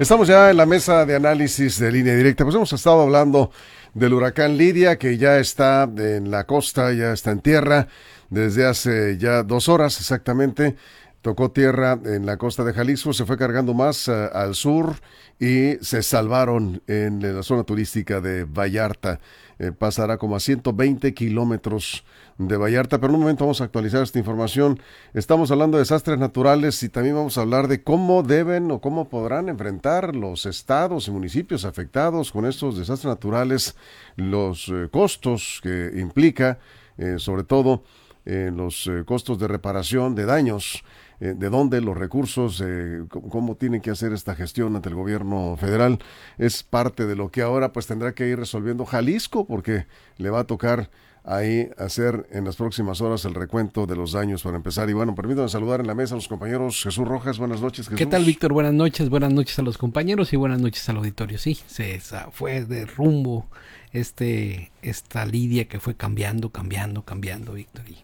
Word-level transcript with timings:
Estamos 0.00 0.28
ya 0.28 0.48
en 0.50 0.56
la 0.56 0.64
mesa 0.64 1.04
de 1.04 1.16
análisis 1.16 1.80
de 1.80 1.90
línea 1.90 2.14
directa. 2.14 2.44
Pues 2.44 2.54
hemos 2.54 2.72
estado 2.72 3.00
hablando 3.02 3.50
del 3.94 4.14
huracán 4.14 4.56
Lidia, 4.56 4.96
que 4.96 5.18
ya 5.18 5.38
está 5.38 5.90
en 5.96 6.30
la 6.30 6.44
costa, 6.44 6.92
ya 6.92 7.12
está 7.12 7.32
en 7.32 7.40
tierra 7.40 7.88
desde 8.30 8.64
hace 8.64 9.18
ya 9.18 9.42
dos 9.42 9.68
horas 9.68 9.98
exactamente. 9.98 10.76
Tocó 11.20 11.50
tierra 11.50 11.98
en 12.04 12.26
la 12.26 12.36
costa 12.36 12.62
de 12.62 12.72
Jalisco, 12.72 13.12
se 13.12 13.24
fue 13.24 13.36
cargando 13.36 13.74
más 13.74 14.06
uh, 14.06 14.30
al 14.32 14.54
sur 14.54 14.94
y 15.40 15.74
se 15.80 16.02
salvaron 16.04 16.80
en 16.86 17.34
la 17.34 17.42
zona 17.42 17.64
turística 17.64 18.20
de 18.20 18.44
Vallarta. 18.44 19.18
Eh, 19.58 19.72
pasará 19.72 20.16
como 20.16 20.36
a 20.36 20.40
120 20.40 21.12
kilómetros 21.14 22.04
de 22.38 22.56
Vallarta, 22.56 22.98
pero 22.98 23.10
en 23.10 23.16
un 23.16 23.22
momento 23.22 23.44
vamos 23.44 23.60
a 23.60 23.64
actualizar 23.64 24.00
esta 24.00 24.20
información. 24.20 24.78
Estamos 25.12 25.50
hablando 25.50 25.76
de 25.76 25.82
desastres 25.82 26.20
naturales 26.20 26.80
y 26.84 26.88
también 26.88 27.16
vamos 27.16 27.36
a 27.36 27.40
hablar 27.40 27.66
de 27.66 27.82
cómo 27.82 28.22
deben 28.22 28.70
o 28.70 28.80
cómo 28.80 29.08
podrán 29.08 29.48
enfrentar 29.48 30.14
los 30.14 30.46
estados 30.46 31.08
y 31.08 31.10
municipios 31.10 31.64
afectados 31.64 32.30
con 32.30 32.46
estos 32.46 32.78
desastres 32.78 33.10
naturales, 33.10 33.74
los 34.14 34.68
eh, 34.68 34.88
costos 34.88 35.58
que 35.64 35.90
implica, 35.96 36.60
eh, 36.96 37.16
sobre 37.18 37.42
todo 37.42 37.82
eh, 38.30 38.50
los 38.54 38.86
eh, 38.86 39.04
costos 39.06 39.38
de 39.38 39.48
reparación 39.48 40.14
de 40.14 40.26
daños, 40.26 40.84
eh, 41.20 41.34
de 41.36 41.50
dónde 41.50 41.80
los 41.80 41.96
recursos, 41.96 42.62
eh, 42.64 43.04
cómo, 43.08 43.28
cómo 43.28 43.54
tienen 43.56 43.80
que 43.80 43.90
hacer 43.90 44.12
esta 44.12 44.34
gestión 44.34 44.76
ante 44.76 44.88
el 44.88 44.94
gobierno 44.94 45.56
federal, 45.58 45.98
es 46.38 46.62
parte 46.62 47.06
de 47.06 47.16
lo 47.16 47.30
que 47.30 47.42
ahora 47.42 47.72
pues 47.72 47.86
tendrá 47.86 48.12
que 48.12 48.28
ir 48.28 48.38
resolviendo 48.38 48.84
Jalisco, 48.84 49.46
porque 49.46 49.86
le 50.16 50.30
va 50.30 50.40
a 50.40 50.44
tocar 50.44 50.90
ahí 51.24 51.68
hacer 51.76 52.26
en 52.30 52.44
las 52.44 52.56
próximas 52.56 53.00
horas 53.00 53.24
el 53.26 53.34
recuento 53.34 53.86
de 53.86 53.96
los 53.96 54.12
daños 54.12 54.42
para 54.42 54.56
empezar. 54.56 54.88
Y 54.88 54.94
bueno, 54.94 55.14
permítanme 55.14 55.48
saludar 55.48 55.80
en 55.80 55.86
la 55.86 55.94
mesa 55.94 56.14
a 56.14 56.16
los 56.16 56.26
compañeros 56.28 56.82
Jesús 56.82 57.06
Rojas, 57.06 57.38
buenas 57.38 57.60
noches 57.60 57.86
Jesús. 57.86 57.98
¿Qué 57.98 58.06
tal 58.06 58.24
Víctor? 58.24 58.52
Buenas 58.52 58.72
noches, 58.72 59.10
buenas 59.10 59.32
noches 59.32 59.58
a 59.58 59.62
los 59.62 59.76
compañeros 59.76 60.32
y 60.32 60.36
buenas 60.36 60.60
noches 60.60 60.88
al 60.88 60.96
auditorio. 60.96 61.38
Sí, 61.38 61.58
se 61.66 62.00
fue 62.32 62.64
de 62.64 62.86
rumbo 62.86 63.46
este 63.92 64.70
esta 64.82 65.26
lidia 65.26 65.66
que 65.66 65.80
fue 65.80 65.94
cambiando, 65.94 66.50
cambiando, 66.50 67.02
cambiando, 67.02 67.52
Víctor. 67.52 67.84
Y 67.88 67.98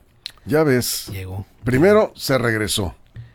Ya 0.45 0.63
ves, 0.63 1.09
llegó. 1.11 1.47
primero 1.65 2.13
se 2.15 2.37
regresó, 2.37 2.95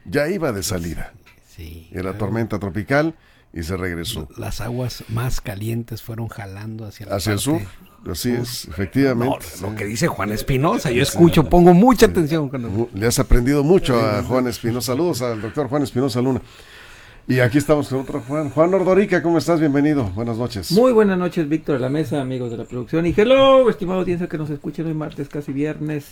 ya 0.10 0.28
iba 0.30 0.52
de 0.52 0.64
salida, 0.64 1.14
Sí. 1.56 1.90
era 1.92 2.18
tormenta 2.18 2.60
tropical 2.60 3.16
y 3.54 3.64
se 3.64 3.76
regresó. 3.78 4.28
Las 4.38 4.62
aguas 4.62 5.04
más 5.10 5.42
calientes 5.42 6.02
fueron 6.02 6.28
jalando 6.28 6.86
hacia 6.86 7.08
la 7.08 7.16
Hacia 7.16 7.34
el 7.34 7.40
sur, 7.40 7.62
así 8.10 8.32
es, 8.32 8.66
efectivamente. 8.68 9.46
No, 9.62 9.70
lo 9.72 9.76
que 9.76 9.86
dice 9.86 10.08
Juan 10.08 10.32
Espinosa, 10.32 10.92
yo 10.92 11.02
escucho, 11.04 11.50
pongo 11.50 11.74
mucha 11.74 12.06
atención 12.06 12.50
cuando 12.50 12.90
Le 12.94 13.08
has 13.08 13.20
aprendido 13.20 13.64
mucho 13.64 14.00
a 14.00 14.22
Juan 14.24 14.48
Espinosa. 14.48 14.88
Saludos 14.94 15.22
al 15.22 15.42
doctor 15.42 15.68
Juan 15.68 15.84
Espinosa 15.84 16.22
Luna. 16.22 16.42
Y 17.30 17.42
aquí 17.42 17.60
estamos 17.60 17.88
con 17.88 18.00
otro 18.00 18.24
Juan. 18.28 18.50
Juan 18.50 18.74
Ordorica, 18.74 19.22
¿cómo 19.22 19.38
estás? 19.38 19.60
Bienvenido. 19.60 20.06
Buenas 20.16 20.40
noches. 20.40 20.72
Muy 20.72 20.92
buenas 20.92 21.16
noches, 21.16 21.48
Víctor 21.48 21.76
de 21.76 21.82
la 21.82 21.88
mesa, 21.88 22.20
amigos 22.20 22.50
de 22.50 22.58
la 22.58 22.64
producción. 22.64 23.06
Y 23.06 23.14
hello, 23.16 23.70
estimado 23.70 24.00
audiencia 24.00 24.28
que 24.28 24.40
nos 24.40 24.50
escuchen 24.50 24.88
hoy 24.88 24.96
martes, 24.96 25.30
casi 25.30 25.54
viernes, 25.54 26.06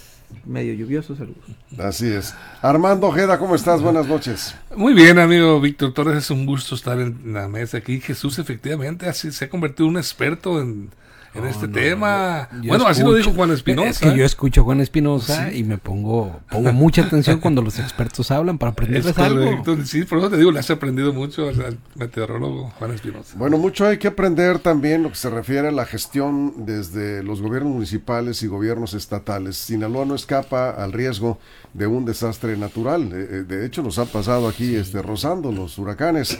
medio 0.45 0.75
lluvioso. 0.75 1.15
Saludos. 1.15 1.43
Así 1.79 2.05
es. 2.05 2.35
Armando 2.61 3.07
Ojeda, 3.07 3.39
¿cómo 3.39 3.55
estás? 3.55 3.81
Buenas 3.81 4.07
noches. 4.07 4.53
Muy 4.75 4.93
bien, 4.93 5.17
amigo 5.17 5.59
Víctor 5.59 5.91
Torres, 5.91 6.17
es 6.17 6.29
un 6.29 6.45
gusto 6.45 6.75
estar 6.75 6.99
en 6.99 7.33
la 7.33 7.47
mesa 7.47 7.79
aquí. 7.79 7.99
Jesús 7.99 8.37
efectivamente 8.37 9.07
así 9.07 9.31
se 9.31 9.45
ha 9.45 9.49
convertido 9.49 9.87
en 9.87 9.95
un 9.95 9.97
experto 9.97 10.61
en, 10.61 10.91
en 11.37 11.45
este 11.45 11.67
tema. 11.67 12.49
Bueno, 12.65 12.87
así 12.87 13.03
lo 13.03 13.13
dijo 13.13 13.31
Juan 13.31 13.51
Espinosa. 13.51 13.89
Es 13.89 13.99
que 13.99 14.15
yo 14.15 14.25
escucho 14.25 14.61
a 14.61 14.63
Juan 14.63 14.81
Espinosa 14.81 15.51
y 15.53 15.63
me 15.63 15.77
pongo, 15.77 16.39
pongo 16.49 16.73
mucha 16.73 17.03
atención 17.03 17.39
cuando 17.39 17.61
los 17.61 17.79
expertos 17.79 18.31
hablan 18.31 18.57
para 18.57 18.71
Es 18.71 18.73
aprenderles 18.73 19.17
algo. 19.17 19.85
Sí, 19.85 20.03
por 20.03 20.19
eso 20.19 20.29
te 20.29 20.37
digo, 20.37 20.51
le 20.51 20.59
has 20.59 20.69
aprendido 20.69 21.13
mucho 21.13 21.47
al, 21.47 21.61
al 21.61 21.77
meteorólogo 21.95 22.71
Juan 22.77 22.91
Espinosa. 22.91 23.35
Bueno, 23.37 23.57
mucho 23.57 23.85
hay 23.85 23.97
que 23.97 24.07
aprender 24.07 24.59
también 24.59 25.03
lo 25.03 25.09
que 25.09 25.15
se 25.15 25.29
refiere 25.29 25.67
a 25.67 25.71
la 25.71 25.85
gestión 25.85 26.65
desde 26.65 27.23
los 27.23 27.41
gobiernos 27.41 27.73
municipales 27.73 28.43
y 28.43 28.47
gobiernos 28.47 28.93
estatales. 28.93 29.57
Sinaloa 29.57 30.05
no 30.05 30.15
escapa 30.15 30.71
al 30.71 30.93
riesgo 30.93 31.39
de 31.73 31.87
un 31.87 32.05
desastre 32.05 32.57
natural. 32.57 33.11
Eh, 33.13 33.27
eh, 33.29 33.43
De 33.47 33.65
hecho, 33.65 33.83
nos 33.83 33.99
ha 33.99 34.05
pasado 34.05 34.47
aquí 34.47 34.75
este, 34.75 35.01
rozando 35.01 35.51
los 35.51 35.77
huracanes. 35.77 36.37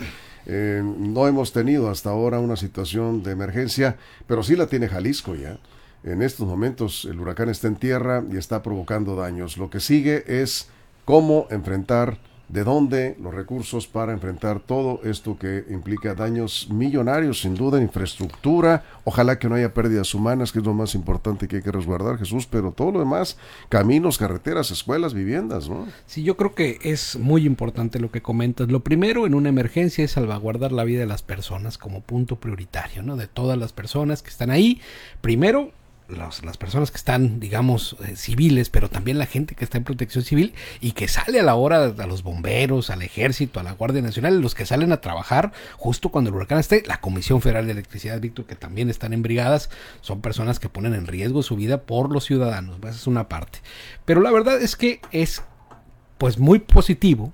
Eh, 0.50 0.82
no 0.82 1.28
hemos 1.28 1.52
tenido 1.52 1.90
hasta 1.90 2.10
ahora 2.10 2.40
una 2.40 2.56
situación 2.56 3.22
de 3.22 3.32
emergencia, 3.32 3.98
pero 4.28 4.44
sí 4.44 4.56
la 4.56 4.68
tiene 4.68 4.88
Jalisco 4.88 5.36
ya. 5.36 5.60
En 6.04 6.22
estos 6.22 6.48
momentos 6.48 7.04
el 7.04 7.20
huracán 7.20 7.50
está 7.50 7.68
en 7.68 7.76
tierra 7.76 8.24
y 8.32 8.38
está 8.38 8.64
provocando 8.64 9.18
daños. 9.18 9.58
Lo 9.58 9.70
que 9.70 9.82
sigue 9.82 10.24
es 10.42 10.70
cómo 11.04 11.48
enfrentar, 11.50 12.18
de 12.50 12.64
dónde 12.64 13.18
los 13.22 13.34
recursos 13.34 13.88
para 13.88 14.14
enfrentar 14.14 14.60
todo 14.60 15.02
esto 15.04 15.38
que 15.38 15.66
implica 15.70 16.16
daños 16.16 16.70
millonarios, 16.70 17.42
sin 17.42 17.56
duda, 17.56 17.82
infraestructura. 17.82 18.86
Ojalá 19.04 19.38
que 19.38 19.50
no 19.50 19.56
haya 19.56 19.74
pérdidas 19.74 20.14
humanas, 20.14 20.52
que 20.52 20.60
es 20.60 20.66
lo 20.66 20.74
más 20.74 20.96
importante 20.96 21.48
que 21.48 21.58
hay 21.58 21.62
que 21.62 21.72
resguardar, 21.72 22.18
Jesús, 22.18 22.48
pero 22.50 22.72
todo 22.72 22.92
lo 22.92 23.00
demás, 23.00 23.38
caminos, 23.70 24.18
carreteras, 24.18 24.72
escuelas, 24.72 25.14
viviendas, 25.14 25.70
¿no? 25.70 25.88
Sí, 26.06 26.24
yo 26.24 26.38
creo 26.38 26.56
que 26.56 26.80
es 26.84 27.18
muy 27.18 27.46
importante 27.46 28.00
lo 28.00 28.12
que 28.12 28.22
comentas. 28.22 28.70
Lo 28.70 28.80
primero 28.80 29.26
en 29.26 29.34
una 29.34 29.50
emergencia 29.50 30.06
es 30.06 30.12
salvaguardar 30.12 30.72
la 30.72 30.86
vida 30.86 31.02
de 31.02 31.08
las 31.08 31.24
personas 31.24 31.78
como 31.78 32.02
punto 32.02 32.38
prioritario, 32.38 33.04
¿no? 33.04 33.18
De 33.18 33.28
todas 33.28 33.58
las 33.58 33.74
personas 33.74 34.22
que 34.22 34.30
están 34.30 34.52
ahí. 34.52 34.82
Primero, 35.22 35.72
las 36.10 36.58
personas 36.58 36.92
que 36.92 36.98
están, 36.98 37.40
digamos, 37.40 37.98
eh, 38.06 38.16
civiles, 38.16 38.70
pero 38.70 38.90
también 38.90 39.18
la 39.18 39.26
gente 39.26 39.56
que 39.56 39.66
está 39.66 39.78
en 39.78 39.84
protección 39.84 40.24
civil 40.24 40.54
y 40.80 40.94
que 40.94 41.08
sale 41.08 41.40
a 41.40 41.44
la 41.44 41.56
hora 41.56 41.94
a 41.98 42.08
los 42.08 42.24
bomberos, 42.24 42.90
al 42.90 43.02
ejército, 43.02 43.60
a 43.60 43.64
la 43.64 43.74
Guardia 43.74 44.02
Nacional, 44.02 44.40
los 44.40 44.56
que 44.56 44.66
salen 44.66 44.92
a 44.92 45.02
trabajar 45.02 45.52
justo 45.76 46.10
cuando 46.10 46.30
el 46.30 46.36
huracán 46.36 46.60
esté, 46.60 46.84
la 46.86 47.02
Comisión 47.02 47.42
Federal 47.42 47.66
de 47.66 47.74
Electricidad, 47.74 48.20
Víctor, 48.22 48.46
que 48.46 48.56
también 48.56 48.90
están 48.90 49.14
en 49.14 49.22
brigadas, 49.22 49.70
son 50.02 50.22
personas 50.22 50.60
que 50.60 50.70
ponen 50.70 50.94
en 50.94 51.08
riesgo 51.08 51.44
su 51.44 51.56
vida 51.56 51.82
por 51.82 52.12
los 52.12 52.26
ciudadanos, 52.26 52.78
esa 52.80 52.90
es 52.90 53.08
una 53.08 53.28
parte. 53.28 53.60
Pero 54.06 54.22
la 54.22 54.32
verdad 54.32 54.62
es 54.62 54.76
que 54.76 55.02
es 55.12 55.44
pues 56.18 56.40
muy 56.40 56.60
positivo 56.60 57.34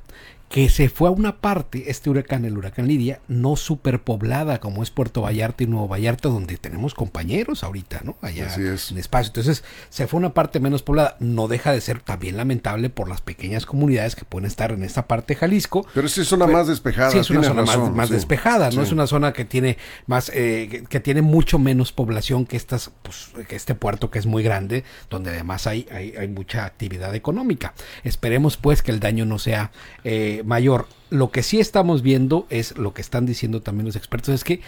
que 0.53 0.69
se 0.69 0.87
fue 0.87 1.09
a 1.09 1.11
una 1.11 1.37
parte, 1.37 1.85
este 1.89 2.11
huracán, 2.11 2.45
el 2.45 2.55
huracán 2.55 2.87
Lidia, 2.87 3.21
no 3.27 3.55
superpoblada 3.55 4.59
como 4.59 4.83
es 4.83 4.91
Puerto 4.91 5.23
Vallarta 5.23 5.63
y 5.63 5.65
Nuevo 5.67 5.87
Vallarta, 5.87 6.29
donde 6.29 6.57
tenemos 6.57 6.93
compañeros 6.93 7.63
ahorita, 7.63 8.01
¿no? 8.03 8.17
Allá 8.21 8.45
Así 8.45 8.61
es. 8.61 8.91
en 8.91 8.99
espacio. 8.99 9.29
Entonces, 9.29 9.63
se 9.89 10.05
fue 10.05 10.19
a 10.19 10.19
una 10.19 10.35
parte 10.35 10.59
menos 10.59 10.83
poblada. 10.83 11.17
No 11.19 11.47
deja 11.47 11.71
de 11.71 11.81
ser 11.81 12.01
también 12.01 12.37
lamentable 12.37 12.91
por 12.91 13.09
las 13.09 13.19
pequeñas 13.19 13.65
comunidades 13.65 14.15
que 14.15 14.25
pueden 14.25 14.45
estar 14.45 14.71
en 14.71 14.83
esta 14.83 15.07
parte 15.07 15.33
de 15.33 15.39
Jalisco. 15.39 15.87
Pero 15.91 16.07
sí 16.07 16.21
es 16.21 16.31
una 16.31 16.45
más 16.45 16.67
despejada. 16.67 17.09
Sí, 17.09 17.17
es 17.17 17.31
una 17.31 17.41
zona 17.41 17.63
más, 17.63 17.75
razón, 17.75 17.95
más 17.95 18.09
sí. 18.09 18.13
despejada, 18.13 18.67
¿no? 18.67 18.81
Sí. 18.81 18.81
Es 18.81 18.91
una 18.91 19.07
zona 19.07 19.33
que 19.33 19.45
tiene 19.45 19.79
más, 20.05 20.29
eh, 20.35 20.67
que, 20.69 20.83
que 20.83 20.99
tiene 20.99 21.23
mucho 21.23 21.57
menos 21.57 21.91
población 21.91 22.45
que 22.45 22.57
estas, 22.57 22.91
pues, 23.01 23.31
que 23.47 23.55
este 23.55 23.73
puerto 23.73 24.11
que 24.11 24.19
es 24.19 24.27
muy 24.27 24.43
grande, 24.43 24.83
donde 25.09 25.31
además 25.31 25.65
hay, 25.65 25.87
hay, 25.91 26.13
hay 26.15 26.27
mucha 26.27 26.65
actividad 26.65 27.15
económica. 27.15 27.73
Esperemos 28.03 28.55
pues 28.57 28.83
que 28.83 28.91
el 28.91 28.99
daño 28.99 29.25
no 29.25 29.39
sea 29.39 29.71
eh, 30.03 30.41
mayor. 30.43 30.87
Lo 31.09 31.31
que 31.31 31.43
sí 31.43 31.59
estamos 31.59 32.01
viendo 32.01 32.47
es 32.49 32.77
lo 32.77 32.93
que 32.93 33.01
están 33.01 33.25
diciendo 33.25 33.61
también 33.61 33.85
los 33.85 33.95
expertos, 33.95 34.33
es 34.33 34.43
que 34.43 34.61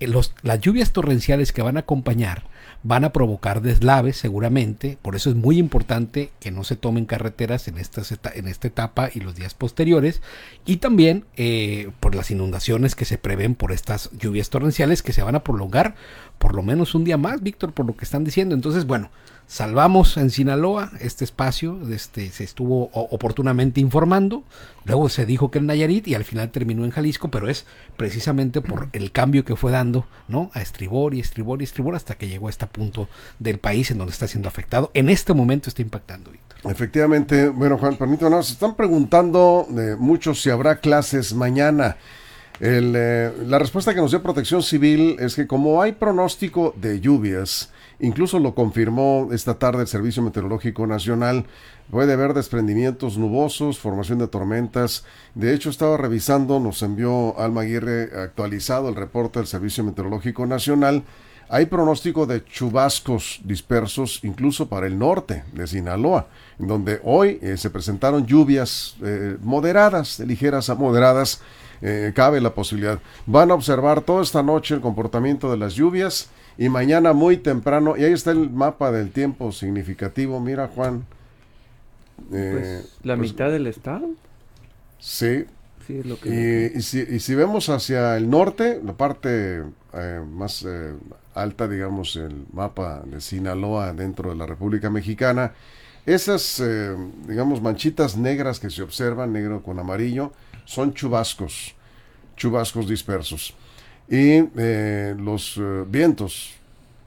eh, 0.00 0.06
los, 0.06 0.34
las 0.42 0.60
lluvias 0.60 0.92
torrenciales 0.92 1.52
que 1.52 1.62
van 1.62 1.76
a 1.76 1.80
acompañar 1.80 2.44
van 2.82 3.04
a 3.04 3.12
provocar 3.12 3.60
deslaves 3.60 4.16
seguramente, 4.16 4.96
por 5.02 5.14
eso 5.14 5.28
es 5.28 5.36
muy 5.36 5.58
importante 5.58 6.30
que 6.40 6.50
no 6.50 6.64
se 6.64 6.76
tomen 6.76 7.04
carreteras 7.04 7.68
en, 7.68 7.76
estas 7.76 8.18
en 8.34 8.48
esta 8.48 8.68
etapa 8.68 9.10
y 9.12 9.20
los 9.20 9.34
días 9.34 9.52
posteriores, 9.52 10.22
y 10.64 10.78
también 10.78 11.26
eh, 11.36 11.90
por 12.00 12.14
las 12.14 12.30
inundaciones 12.30 12.94
que 12.94 13.04
se 13.04 13.18
prevén 13.18 13.54
por 13.54 13.72
estas 13.72 14.10
lluvias 14.18 14.48
torrenciales 14.48 15.02
que 15.02 15.12
se 15.12 15.22
van 15.22 15.34
a 15.34 15.44
prolongar 15.44 15.94
por 16.38 16.54
lo 16.54 16.62
menos 16.62 16.94
un 16.94 17.04
día 17.04 17.18
más, 17.18 17.42
Víctor, 17.42 17.72
por 17.72 17.84
lo 17.84 17.94
que 17.94 18.06
están 18.06 18.24
diciendo. 18.24 18.54
Entonces, 18.54 18.86
bueno, 18.86 19.10
salvamos 19.50 20.16
en 20.16 20.30
Sinaloa 20.30 20.92
este 21.00 21.24
espacio, 21.24 21.80
este, 21.90 22.30
se 22.30 22.44
estuvo 22.44 22.88
oportunamente 22.92 23.80
informando, 23.80 24.44
luego 24.84 25.08
se 25.08 25.26
dijo 25.26 25.50
que 25.50 25.58
en 25.58 25.66
Nayarit 25.66 26.06
y 26.06 26.14
al 26.14 26.22
final 26.22 26.50
terminó 26.50 26.84
en 26.84 26.92
Jalisco, 26.92 27.32
pero 27.32 27.48
es 27.48 27.66
precisamente 27.96 28.60
por 28.60 28.88
el 28.92 29.10
cambio 29.10 29.44
que 29.44 29.56
fue 29.56 29.72
dando, 29.72 30.06
¿no? 30.28 30.52
A 30.54 30.62
estribor 30.62 31.14
y 31.14 31.20
estribor 31.20 31.60
y 31.60 31.64
estribor 31.64 31.96
hasta 31.96 32.14
que 32.14 32.28
llegó 32.28 32.46
a 32.46 32.50
este 32.50 32.66
punto 32.68 33.08
del 33.40 33.58
país 33.58 33.90
en 33.90 33.98
donde 33.98 34.12
está 34.12 34.28
siendo 34.28 34.48
afectado. 34.48 34.92
En 34.94 35.08
este 35.08 35.34
momento 35.34 35.68
está 35.68 35.82
impactando, 35.82 36.30
Víctor. 36.30 36.70
Efectivamente, 36.70 37.48
bueno, 37.48 37.76
Juan, 37.76 37.96
permítanos, 37.96 38.46
se 38.46 38.52
están 38.52 38.76
preguntando 38.76 39.66
eh, 39.76 39.96
muchos 39.98 40.40
si 40.40 40.50
habrá 40.50 40.76
clases 40.76 41.34
mañana. 41.34 41.96
Eh, 42.60 43.32
la 43.46 43.58
respuesta 43.58 43.94
que 43.94 44.00
nos 44.00 44.12
dio 44.12 44.22
Protección 44.22 44.62
Civil 44.62 45.16
es 45.18 45.34
que 45.34 45.48
como 45.48 45.82
hay 45.82 45.92
pronóstico 45.92 46.72
de 46.76 47.00
lluvias, 47.00 47.72
incluso 48.00 48.38
lo 48.38 48.54
confirmó 48.54 49.28
esta 49.32 49.58
tarde 49.58 49.82
el 49.82 49.88
Servicio 49.88 50.22
Meteorológico 50.22 50.86
Nacional, 50.86 51.46
puede 51.90 52.12
haber 52.12 52.34
desprendimientos 52.34 53.18
nubosos, 53.18 53.78
formación 53.78 54.18
de 54.18 54.28
tormentas. 54.28 55.04
De 55.34 55.54
hecho, 55.54 55.70
estaba 55.70 55.96
revisando, 55.96 56.60
nos 56.60 56.82
envió 56.82 57.38
Alma 57.38 57.62
Aguirre 57.62 58.10
actualizado 58.20 58.88
el 58.88 58.96
reporte 58.96 59.38
del 59.38 59.48
Servicio 59.48 59.84
Meteorológico 59.84 60.46
Nacional. 60.46 61.04
Hay 61.48 61.66
pronóstico 61.66 62.26
de 62.26 62.44
chubascos 62.44 63.40
dispersos 63.42 64.20
incluso 64.22 64.68
para 64.68 64.86
el 64.86 64.96
norte 64.96 65.42
de 65.52 65.66
Sinaloa, 65.66 66.28
donde 66.58 67.00
hoy 67.02 67.40
eh, 67.42 67.56
se 67.56 67.70
presentaron 67.70 68.24
lluvias 68.24 68.94
eh, 69.02 69.36
moderadas, 69.42 70.20
ligeras 70.20 70.70
a 70.70 70.76
moderadas, 70.76 71.40
eh, 71.82 72.12
cabe 72.14 72.40
la 72.40 72.54
posibilidad. 72.54 73.00
Van 73.26 73.50
a 73.50 73.54
observar 73.54 74.02
toda 74.02 74.22
esta 74.22 74.44
noche 74.44 74.74
el 74.74 74.80
comportamiento 74.80 75.50
de 75.50 75.56
las 75.56 75.74
lluvias 75.74 76.28
y 76.58 76.68
mañana 76.68 77.12
muy 77.12 77.36
temprano, 77.36 77.96
y 77.96 78.04
ahí 78.04 78.12
está 78.12 78.30
el 78.32 78.50
mapa 78.50 78.92
del 78.92 79.10
tiempo 79.10 79.52
significativo, 79.52 80.40
mira 80.40 80.68
Juan. 80.68 81.04
Eh, 82.32 82.50
pues, 82.52 82.98
la 83.02 83.16
pues, 83.16 83.30
mitad 83.30 83.50
del 83.50 83.66
estado. 83.66 84.10
Sí. 84.98 85.44
sí 85.86 86.02
lo 86.02 86.20
que 86.20 86.72
y, 86.74 86.82
si, 86.82 87.00
y, 87.00 87.20
si, 87.20 87.34
vemos 87.34 87.68
hacia 87.70 88.16
el 88.16 88.28
norte, 88.28 88.80
la 88.84 88.92
parte 88.92 89.62
eh, 89.94 90.20
más 90.30 90.66
alta, 91.34 91.66
digamos, 91.66 92.16
el 92.16 92.44
mapa 92.52 93.02
de 93.06 93.20
Sinaloa 93.20 93.92
dentro 93.94 94.30
de 94.30 94.36
la 94.36 94.46
República 94.46 94.90
Mexicana, 94.90 95.54
esas, 96.04 96.62
digamos, 97.26 97.62
manchitas 97.62 98.16
negras 98.16 98.58
que 98.58 98.70
se 98.70 98.82
observan, 98.82 99.32
negro 99.32 99.62
con 99.62 99.78
amarillo, 99.78 100.32
son 100.64 100.94
chubascos, 100.94 101.74
chubascos 102.36 102.88
dispersos. 102.88 103.54
Y 104.10 104.48
eh, 104.56 105.14
los 105.16 105.56
eh, 105.56 105.84
vientos 105.88 106.50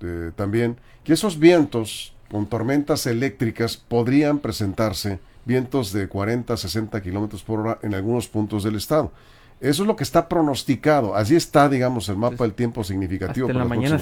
eh, 0.01 0.31
también, 0.37 0.77
que 1.03 1.13
esos 1.13 1.37
vientos 1.37 2.13
con 2.31 2.47
tormentas 2.47 3.05
eléctricas 3.05 3.75
podrían 3.75 4.39
presentarse, 4.39 5.19
vientos 5.45 5.91
de 5.91 6.07
40 6.07 6.53
a 6.53 6.57
60 6.57 7.01
kilómetros 7.01 7.43
por 7.43 7.59
hora 7.59 7.79
en 7.83 7.93
algunos 7.93 8.29
puntos 8.29 8.63
del 8.63 8.77
estado. 8.77 9.11
Eso 9.59 9.83
es 9.83 9.87
lo 9.87 9.97
que 9.97 10.03
está 10.03 10.29
pronosticado. 10.29 11.13
Así 11.15 11.35
está, 11.35 11.69
digamos, 11.69 12.07
el 12.09 12.15
mapa 12.15 12.43
del 12.45 12.53
tiempo 12.53 12.83
significativo. 12.83 13.47
Hasta 13.47 13.59
la 13.59 13.65
mañana 13.65 14.01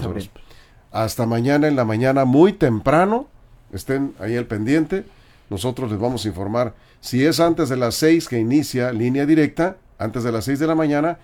Hasta 0.91 1.25
mañana 1.25 1.67
en 1.67 1.75
la 1.75 1.85
mañana, 1.85 2.23
muy 2.25 2.53
temprano, 2.53 3.27
estén 3.73 4.13
ahí 4.19 4.37
al 4.37 4.45
pendiente. 4.45 5.05
Nosotros 5.49 5.91
les 5.91 5.99
vamos 5.99 6.23
a 6.23 6.27
informar 6.27 6.73
si 7.01 7.25
es 7.25 7.39
antes 7.39 7.67
de 7.67 7.77
las 7.77 7.95
6 7.95 8.29
que 8.29 8.39
inicia 8.39 8.93
línea 8.93 9.25
directa, 9.25 9.77
antes 9.97 10.23
de 10.23 10.31
las 10.31 10.45
6 10.45 10.59
de 10.59 10.67
la 10.67 10.75
mañana, 10.75 11.17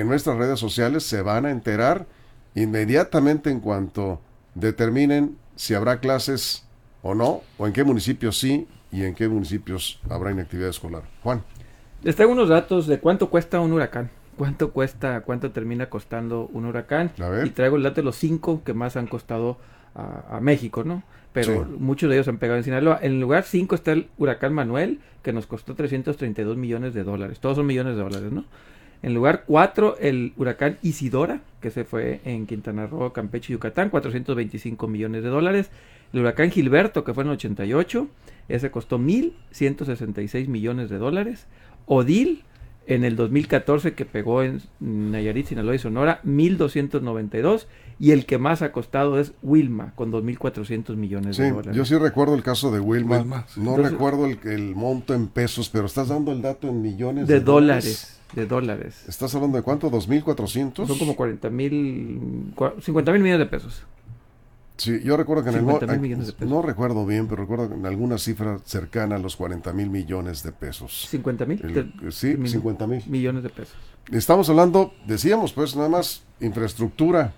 en 0.00 0.08
nuestras 0.08 0.38
redes 0.38 0.58
sociales 0.58 1.02
se 1.02 1.20
van 1.20 1.44
a 1.44 1.50
enterar 1.50 2.06
inmediatamente 2.54 3.50
en 3.50 3.60
cuanto 3.60 4.20
determinen 4.54 5.36
si 5.54 5.74
habrá 5.74 6.00
clases 6.00 6.64
o 7.02 7.14
no, 7.14 7.42
o 7.58 7.66
en 7.66 7.74
qué 7.74 7.84
municipios 7.84 8.38
sí 8.38 8.66
y 8.90 9.04
en 9.04 9.14
qué 9.14 9.28
municipios 9.28 10.00
habrá 10.08 10.30
inactividad 10.30 10.70
escolar. 10.70 11.02
Juan. 11.22 11.42
Les 12.02 12.16
traigo 12.16 12.32
unos 12.32 12.48
datos 12.48 12.86
de 12.86 13.00
cuánto 13.00 13.28
cuesta 13.28 13.60
un 13.60 13.72
huracán. 13.72 14.10
¿Cuánto 14.38 14.72
cuesta, 14.72 15.20
cuánto 15.20 15.50
termina 15.50 15.90
costando 15.90 16.48
un 16.54 16.64
huracán? 16.64 17.12
Y 17.44 17.50
traigo 17.50 17.76
el 17.76 17.82
dato 17.82 17.96
de 17.96 18.04
los 18.04 18.16
cinco 18.16 18.62
que 18.64 18.72
más 18.72 18.96
han 18.96 19.06
costado 19.06 19.58
a, 19.94 20.36
a 20.36 20.40
México, 20.40 20.84
¿no? 20.84 21.02
pero 21.32 21.66
muchos 21.78 22.10
de 22.10 22.16
ellos 22.16 22.28
han 22.28 22.38
pegado 22.38 22.58
en 22.58 22.64
Sinaloa. 22.64 22.98
En 23.02 23.12
el 23.12 23.20
lugar 23.20 23.44
5 23.44 23.74
está 23.74 23.92
el 23.92 24.08
huracán 24.18 24.52
Manuel, 24.52 25.00
que 25.22 25.32
nos 25.32 25.46
costó 25.46 25.74
332 25.74 26.56
millones 26.56 26.92
de 26.92 27.04
dólares. 27.04 27.40
Todos 27.40 27.56
son 27.56 27.66
millones 27.66 27.96
de 27.96 28.02
dólares, 28.02 28.32
¿no? 28.32 28.44
En 29.02 29.14
lugar 29.14 29.44
4, 29.46 29.98
el 29.98 30.32
huracán 30.36 30.78
Isidora, 30.82 31.40
que 31.60 31.70
se 31.70 31.84
fue 31.84 32.20
en 32.24 32.46
Quintana 32.46 32.86
Roo, 32.86 33.12
Campeche 33.12 33.52
y 33.52 33.54
Yucatán, 33.54 33.90
425 33.90 34.86
millones 34.86 35.24
de 35.24 35.28
dólares. 35.28 35.70
El 36.12 36.20
huracán 36.20 36.50
Gilberto, 36.50 37.02
que 37.02 37.12
fue 37.12 37.24
en 37.24 37.30
el 37.30 37.34
88, 37.34 38.06
ese 38.48 38.70
costó 38.70 38.98
1.166 38.98 40.46
millones 40.46 40.88
de 40.88 40.98
dólares. 40.98 41.46
Odil, 41.86 42.44
en 42.86 43.04
el 43.04 43.16
2014 43.16 43.94
que 43.94 44.04
pegó 44.04 44.42
en 44.42 44.60
Nayarit, 44.80 45.46
Sinaloa 45.46 45.74
y 45.74 45.78
Sonora, 45.78 46.20
1.292 46.24 47.66
y 47.98 48.10
el 48.10 48.26
que 48.26 48.38
más 48.38 48.62
ha 48.62 48.72
costado 48.72 49.20
es 49.20 49.32
Wilma 49.42 49.92
con 49.94 50.10
2.400 50.12 50.96
millones 50.96 51.36
de 51.36 51.50
dólares. 51.50 51.76
Yo 51.76 51.84
sí 51.84 51.96
recuerdo 51.96 52.34
el 52.34 52.42
caso 52.42 52.72
de 52.72 52.80
Wilma, 52.80 53.46
no 53.56 53.76
recuerdo 53.76 54.26
el, 54.26 54.74
monto 54.74 55.14
en 55.14 55.28
pesos, 55.28 55.68
pero 55.68 55.86
estás 55.86 56.08
dando 56.08 56.32
el 56.32 56.42
dato 56.42 56.68
en 56.68 56.82
millones 56.82 57.28
de, 57.28 57.40
dólares. 57.40 58.20
De 58.34 58.46
dólares. 58.46 59.04
¿Estás 59.08 59.34
hablando 59.34 59.58
de 59.58 59.62
cuánto? 59.62 59.90
¿2.400? 59.90 60.86
Son 60.86 60.98
como 60.98 61.16
40 61.16 61.50
mil, 61.50 62.52
50 62.80 63.12
mil 63.12 63.22
millones 63.22 63.46
de 63.46 63.46
pesos. 63.46 63.84
Sí, 64.78 65.00
yo 65.04 65.16
recuerdo 65.16 65.44
que 65.44 65.50
en 65.50 65.56
el, 65.56 66.48
no 66.48 66.62
recuerdo 66.62 67.06
bien, 67.06 67.28
pero 67.28 67.42
recuerdo 67.42 67.74
en 67.74 67.86
alguna 67.86 68.18
cifra 68.18 68.58
cercana 68.64 69.16
a 69.16 69.18
los 69.18 69.36
40 69.36 69.72
mil 69.74 69.90
millones 69.90 70.42
de 70.42 70.50
pesos. 70.50 71.08
¿50 71.12 71.46
mil? 71.46 72.10
Sí, 72.10 72.36
50 72.44 72.86
mil. 72.86 73.02
Millones 73.06 73.42
de 73.42 73.50
pesos. 73.50 73.76
Estamos 74.10 74.48
hablando, 74.48 74.92
decíamos 75.06 75.52
pues 75.52 75.76
nada 75.76 75.88
más, 75.88 76.24
infraestructura. 76.40 77.34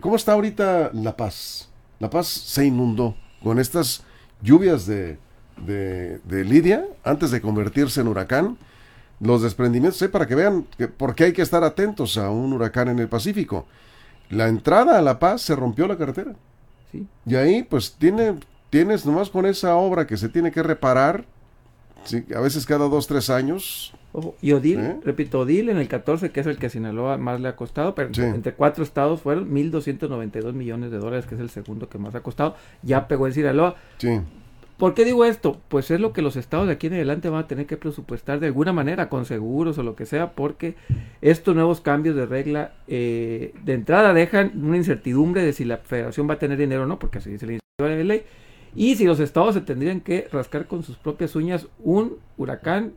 ¿Cómo 0.00 0.16
está 0.16 0.32
ahorita 0.32 0.90
La 0.92 1.16
Paz? 1.16 1.70
La 1.98 2.10
Paz 2.10 2.26
se 2.26 2.66
inundó 2.66 3.14
con 3.42 3.58
estas 3.58 4.02
lluvias 4.42 4.86
de, 4.86 5.18
de, 5.66 6.44
Lidia 6.44 6.86
antes 7.04 7.30
de 7.30 7.40
convertirse 7.40 8.00
en 8.00 8.08
huracán. 8.08 8.58
Los 9.20 9.42
desprendimientos, 9.42 10.02
para 10.08 10.26
que 10.26 10.34
vean 10.34 10.66
que, 10.76 10.88
por 10.88 11.14
qué 11.14 11.24
hay 11.24 11.32
que 11.32 11.42
estar 11.42 11.62
atentos 11.62 12.16
a 12.16 12.30
un 12.30 12.52
huracán 12.52 12.88
en 12.88 12.98
el 12.98 13.08
Pacífico. 13.08 13.66
La 14.30 14.48
entrada 14.48 14.98
a 14.98 15.02
La 15.02 15.18
Paz 15.18 15.42
se 15.42 15.54
rompió 15.54 15.86
la 15.86 15.98
carretera. 15.98 16.34
Y 17.26 17.34
ahí 17.36 17.62
pues 17.62 17.96
tiene, 17.98 18.36
tienes 18.70 19.06
nomás 19.06 19.30
con 19.30 19.46
esa 19.46 19.76
obra 19.76 20.06
que 20.06 20.16
se 20.16 20.28
tiene 20.28 20.50
que 20.50 20.62
reparar, 20.62 21.24
¿sí? 22.04 22.24
a 22.34 22.40
veces 22.40 22.66
cada 22.66 22.88
dos, 22.88 23.06
tres 23.06 23.30
años. 23.30 23.92
y 24.40 24.52
Odil, 24.52 24.80
¿Eh? 24.80 24.96
repito, 25.04 25.40
Odil 25.40 25.68
en 25.68 25.76
el 25.76 25.86
14, 25.86 26.30
que 26.30 26.40
es 26.40 26.46
el 26.46 26.58
que 26.58 26.66
a 26.66 26.70
Sinaloa 26.70 27.16
más 27.18 27.40
le 27.40 27.48
ha 27.48 27.56
costado, 27.56 27.94
pero 27.94 28.10
entre 28.16 28.54
cuatro 28.54 28.82
estados 28.82 29.20
fueron 29.20 29.50
1.292 29.50 30.52
millones 30.52 30.90
de 30.90 30.98
dólares, 30.98 31.26
que 31.26 31.34
es 31.34 31.40
el 31.40 31.50
segundo 31.50 31.88
que 31.88 31.98
más 31.98 32.14
ha 32.14 32.22
costado, 32.22 32.56
ya 32.82 33.06
pegó 33.06 33.26
en 33.26 33.34
Sinaloa. 33.34 33.76
Sí. 33.98 34.20
¿Por 34.80 34.94
qué 34.94 35.04
digo 35.04 35.26
esto? 35.26 35.60
Pues 35.68 35.90
es 35.90 36.00
lo 36.00 36.14
que 36.14 36.22
los 36.22 36.36
estados 36.36 36.66
de 36.66 36.72
aquí 36.72 36.86
en 36.86 36.94
adelante 36.94 37.28
van 37.28 37.44
a 37.44 37.46
tener 37.46 37.66
que 37.66 37.76
presupuestar 37.76 38.40
de 38.40 38.46
alguna 38.46 38.72
manera, 38.72 39.10
con 39.10 39.26
seguros 39.26 39.76
o 39.76 39.82
lo 39.82 39.94
que 39.94 40.06
sea, 40.06 40.32
porque 40.32 40.74
estos 41.20 41.54
nuevos 41.54 41.82
cambios 41.82 42.16
de 42.16 42.24
regla 42.24 42.72
eh, 42.88 43.52
de 43.62 43.74
entrada 43.74 44.14
dejan 44.14 44.52
una 44.64 44.78
incertidumbre 44.78 45.42
de 45.42 45.52
si 45.52 45.66
la 45.66 45.76
federación 45.76 46.30
va 46.30 46.34
a 46.34 46.38
tener 46.38 46.56
dinero 46.56 46.84
o 46.84 46.86
no, 46.86 46.98
porque 46.98 47.18
así 47.18 47.28
dice 47.28 47.44
la 47.44 47.52
iniciativa 47.52 47.94
de 47.94 48.04
ley, 48.04 48.22
y 48.74 48.96
si 48.96 49.04
los 49.04 49.20
estados 49.20 49.54
se 49.54 49.60
tendrían 49.60 50.00
que 50.00 50.28
rascar 50.32 50.66
con 50.66 50.82
sus 50.82 50.96
propias 50.96 51.36
uñas 51.36 51.66
un 51.80 52.16
huracán 52.38 52.94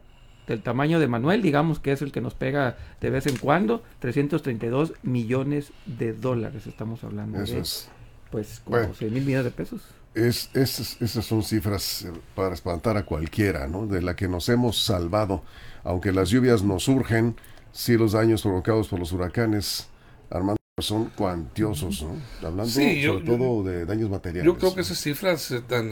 del 0.47 0.61
tamaño 0.61 1.01
de 1.01 1.07
Manuel, 1.09 1.41
digamos 1.41 1.79
que 1.79 1.91
es 1.91 2.01
el 2.01 2.13
que 2.13 2.21
nos 2.21 2.33
pega 2.33 2.77
de 3.01 3.09
vez 3.09 3.27
en 3.27 3.35
cuando, 3.35 3.83
332 3.99 4.93
millones 5.03 5.73
de 5.85 6.13
dólares 6.13 6.65
estamos 6.65 7.03
hablando. 7.03 7.41
Eso 7.41 7.57
es. 7.57 7.89
Pues 8.31 8.61
como 8.63 8.93
6 8.93 9.11
mil 9.11 9.25
millones 9.25 9.45
de 9.45 9.51
pesos. 9.51 9.83
Es, 10.15 10.49
esas 10.53 11.25
son 11.25 11.41
cifras 11.43 12.03
eh, 12.03 12.11
para 12.35 12.53
espantar 12.53 12.97
a 12.97 13.03
cualquiera, 13.03 13.67
¿no? 13.67 13.87
De 13.87 14.01
la 14.01 14.15
que 14.15 14.27
nos 14.27 14.47
hemos 14.49 14.83
salvado. 14.83 15.43
Aunque 15.83 16.11
las 16.11 16.29
lluvias 16.29 16.61
nos 16.63 16.83
surgen, 16.83 17.35
sí 17.71 17.97
los 17.97 18.11
daños 18.11 18.43
provocados 18.43 18.87
por 18.87 18.99
los 18.99 19.11
huracanes, 19.11 19.87
Armando, 20.29 20.57
son 20.79 21.05
cuantiosos, 21.05 22.03
¿no? 22.03 22.47
Hablando 22.47 22.71
sobre 22.71 23.25
todo 23.25 23.63
de 23.63 23.85
daños 23.85 24.09
materiales. 24.09 24.45
Yo 24.45 24.57
creo 24.57 24.75
que 24.75 24.81
esas 24.81 24.99
cifras 24.99 25.49
eh, 25.51 25.61
tan 25.61 25.89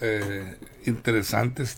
eh, 0.00 0.56
interesantes 0.86 1.76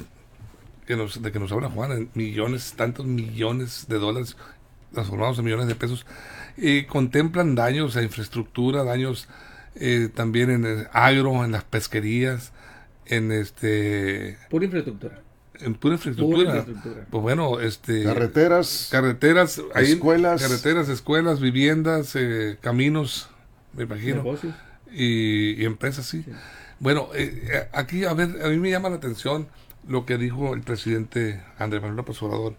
que 0.87 0.97
nos, 0.97 1.23
de 1.23 1.33
que 1.33 1.39
nos 1.39 1.53
habla 1.53 1.71
Juan, 1.71 2.11
millones, 2.15 2.75
tantos 2.77 3.07
millones 3.07 3.87
de 3.89 3.99
dólares 3.99 4.37
transformados 4.93 5.39
en 5.39 5.45
millones 5.45 5.69
de 5.69 5.77
pesos, 5.77 6.05
y 6.57 6.85
contemplan 6.85 7.55
daños 7.55 7.97
a 7.97 8.03
infraestructura, 8.03 8.83
daños 8.83 9.29
eh, 9.75 10.09
también 10.15 10.51
en 10.51 10.65
el 10.65 10.89
agro, 10.93 11.45
en 11.45 11.53
las 11.53 11.65
pesquerías, 11.65 12.53
en 13.07 13.33
este... 13.33 14.39
Pura 14.49 14.65
infraestructura. 14.65 15.21
En 15.61 15.75
pura 15.75 15.95
infraestructura. 15.95 16.65
Pues 17.11 17.23
bueno, 17.23 17.61
este... 17.61 18.05
Carreteras. 18.05 18.89
Carreteras. 18.91 19.61
escuelas. 19.77 20.43
Carreteras, 20.43 20.89
escuelas, 20.89 21.41
viviendas, 21.41 22.17
eh, 22.17 22.59
caminos, 22.61 23.31
me 23.75 23.85
imagino. 23.85 24.25
Y, 24.93 25.65
empresas, 25.65 26.07
sí. 26.07 26.25
Bueno, 26.79 27.09
eh, 27.15 27.69
aquí, 27.73 28.05
a 28.05 28.15
ver, 28.15 28.43
a 28.43 28.49
mí 28.49 28.57
me 28.59 28.71
llama 28.71 28.89
la 28.89 28.97
atención 28.97 29.49
lo 29.87 30.07
que 30.07 30.19
dijo 30.19 30.55
el 30.55 30.63
presidente 30.63 31.43
Andrés 31.59 31.83
Manuel 31.83 31.97
López 31.99 32.23
Obrador. 32.23 32.55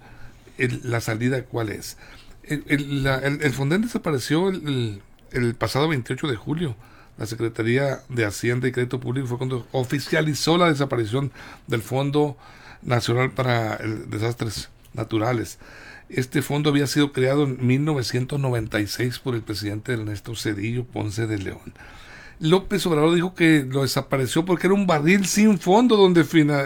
la 0.58 1.02
salida, 1.02 1.44
¿cuál 1.44 1.70
es? 1.70 1.98
El, 2.44 2.64
el, 2.68 3.08
el, 3.42 3.54
Fonden 3.54 3.82
desapareció 3.82 4.50
el, 4.50 5.02
el, 5.32 5.56
pasado 5.56 5.88
28 5.88 6.28
de 6.28 6.36
julio. 6.36 6.76
La 7.22 7.28
Secretaría 7.28 8.02
de 8.10 8.26
Hacienda 8.26 8.68
y 8.68 8.72
Crédito 8.72 9.00
Público 9.00 9.28
fue 9.28 9.38
cuando 9.38 9.68
oficializó 9.74 10.58
la 10.58 10.70
desaparición 10.70 11.32
del 11.68 11.84
Fondo 11.84 12.36
Nacional 12.82 13.30
para 13.30 13.78
Desastres 13.78 14.70
Naturales. 14.94 15.60
Este 16.10 16.42
fondo 16.42 16.72
había 16.72 16.88
sido 16.88 17.14
creado 17.14 17.44
en 17.44 17.64
1996 17.64 19.20
por 19.20 19.36
el 19.36 19.44
presidente 19.44 19.94
Ernesto 19.94 20.36
Cedillo 20.36 20.84
Ponce 20.84 21.28
de 21.28 21.38
León. 21.38 21.76
López 22.40 22.84
Obrador 22.88 23.14
dijo 23.14 23.36
que 23.36 23.68
lo 23.70 23.84
desapareció 23.84 24.44
porque 24.44 24.66
era 24.66 24.74
un 24.74 24.88
barril 24.88 25.28
sin 25.28 25.60
fondo 25.60 25.98
donde, 25.98 26.24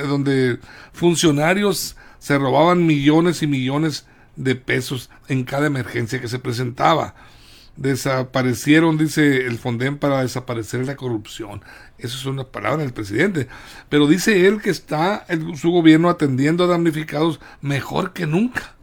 donde 0.07 0.59
funcionarios 0.93 1.97
se 2.19 2.37
robaban 2.37 2.85
millones 2.85 3.43
y 3.43 3.47
millones 3.47 4.05
de 4.37 4.55
pesos 4.55 5.09
en 5.27 5.43
cada 5.43 5.67
emergencia 5.67 6.21
que 6.21 6.29
se 6.29 6.39
presentaba. 6.39 7.13
Desaparecieron, 7.77 8.97
dice 8.97 9.45
el 9.45 9.57
Fonden, 9.57 9.97
para 9.97 10.21
desaparecer 10.21 10.85
la 10.85 10.95
corrupción. 10.95 11.61
Eso 11.97 12.17
es 12.17 12.25
una 12.25 12.45
palabra 12.45 12.83
del 12.83 12.93
presidente. 12.93 13.47
Pero 13.89 14.07
dice 14.07 14.47
él 14.47 14.61
que 14.61 14.69
está 14.69 15.25
su 15.55 15.71
gobierno 15.71 16.09
atendiendo 16.09 16.63
a 16.63 16.67
damnificados 16.67 17.39
mejor 17.61 18.13
que 18.13 18.25
nunca. 18.25 18.75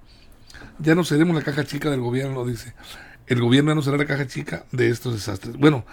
Ya 0.79 0.95
no 0.95 1.05
seremos 1.05 1.35
la 1.35 1.43
caja 1.43 1.65
chica 1.65 1.91
del 1.91 2.01
gobierno, 2.01 2.45
dice. 2.45 2.75
El 3.27 3.41
gobierno 3.41 3.71
ya 3.71 3.75
no 3.77 3.83
será 3.83 3.97
la 3.97 4.07
caja 4.07 4.27
chica 4.27 4.65
de 4.73 4.89
estos 4.89 5.15
desastres. 5.15 5.57
Bueno, 5.57 5.85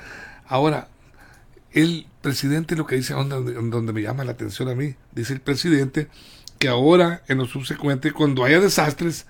Ahora, 0.50 0.88
el 1.72 2.08
presidente 2.24 2.75
lo 2.75 2.88
que 2.88 2.96
dice, 2.96 3.13
donde, 3.13 3.53
donde 3.53 3.94
me 3.94 4.01
llama 4.01 4.24
la 4.24 4.32
atención 4.32 4.68
a 4.68 4.74
mí, 4.74 4.96
dice 5.12 5.34
el 5.34 5.41
presidente 5.41 6.08
que 6.58 6.68
ahora, 6.68 7.22
en 7.27 7.38
lo 7.38 7.46
subsecuente, 7.46 8.12
cuando 8.12 8.44
haya 8.44 8.60
desastres, 8.60 9.27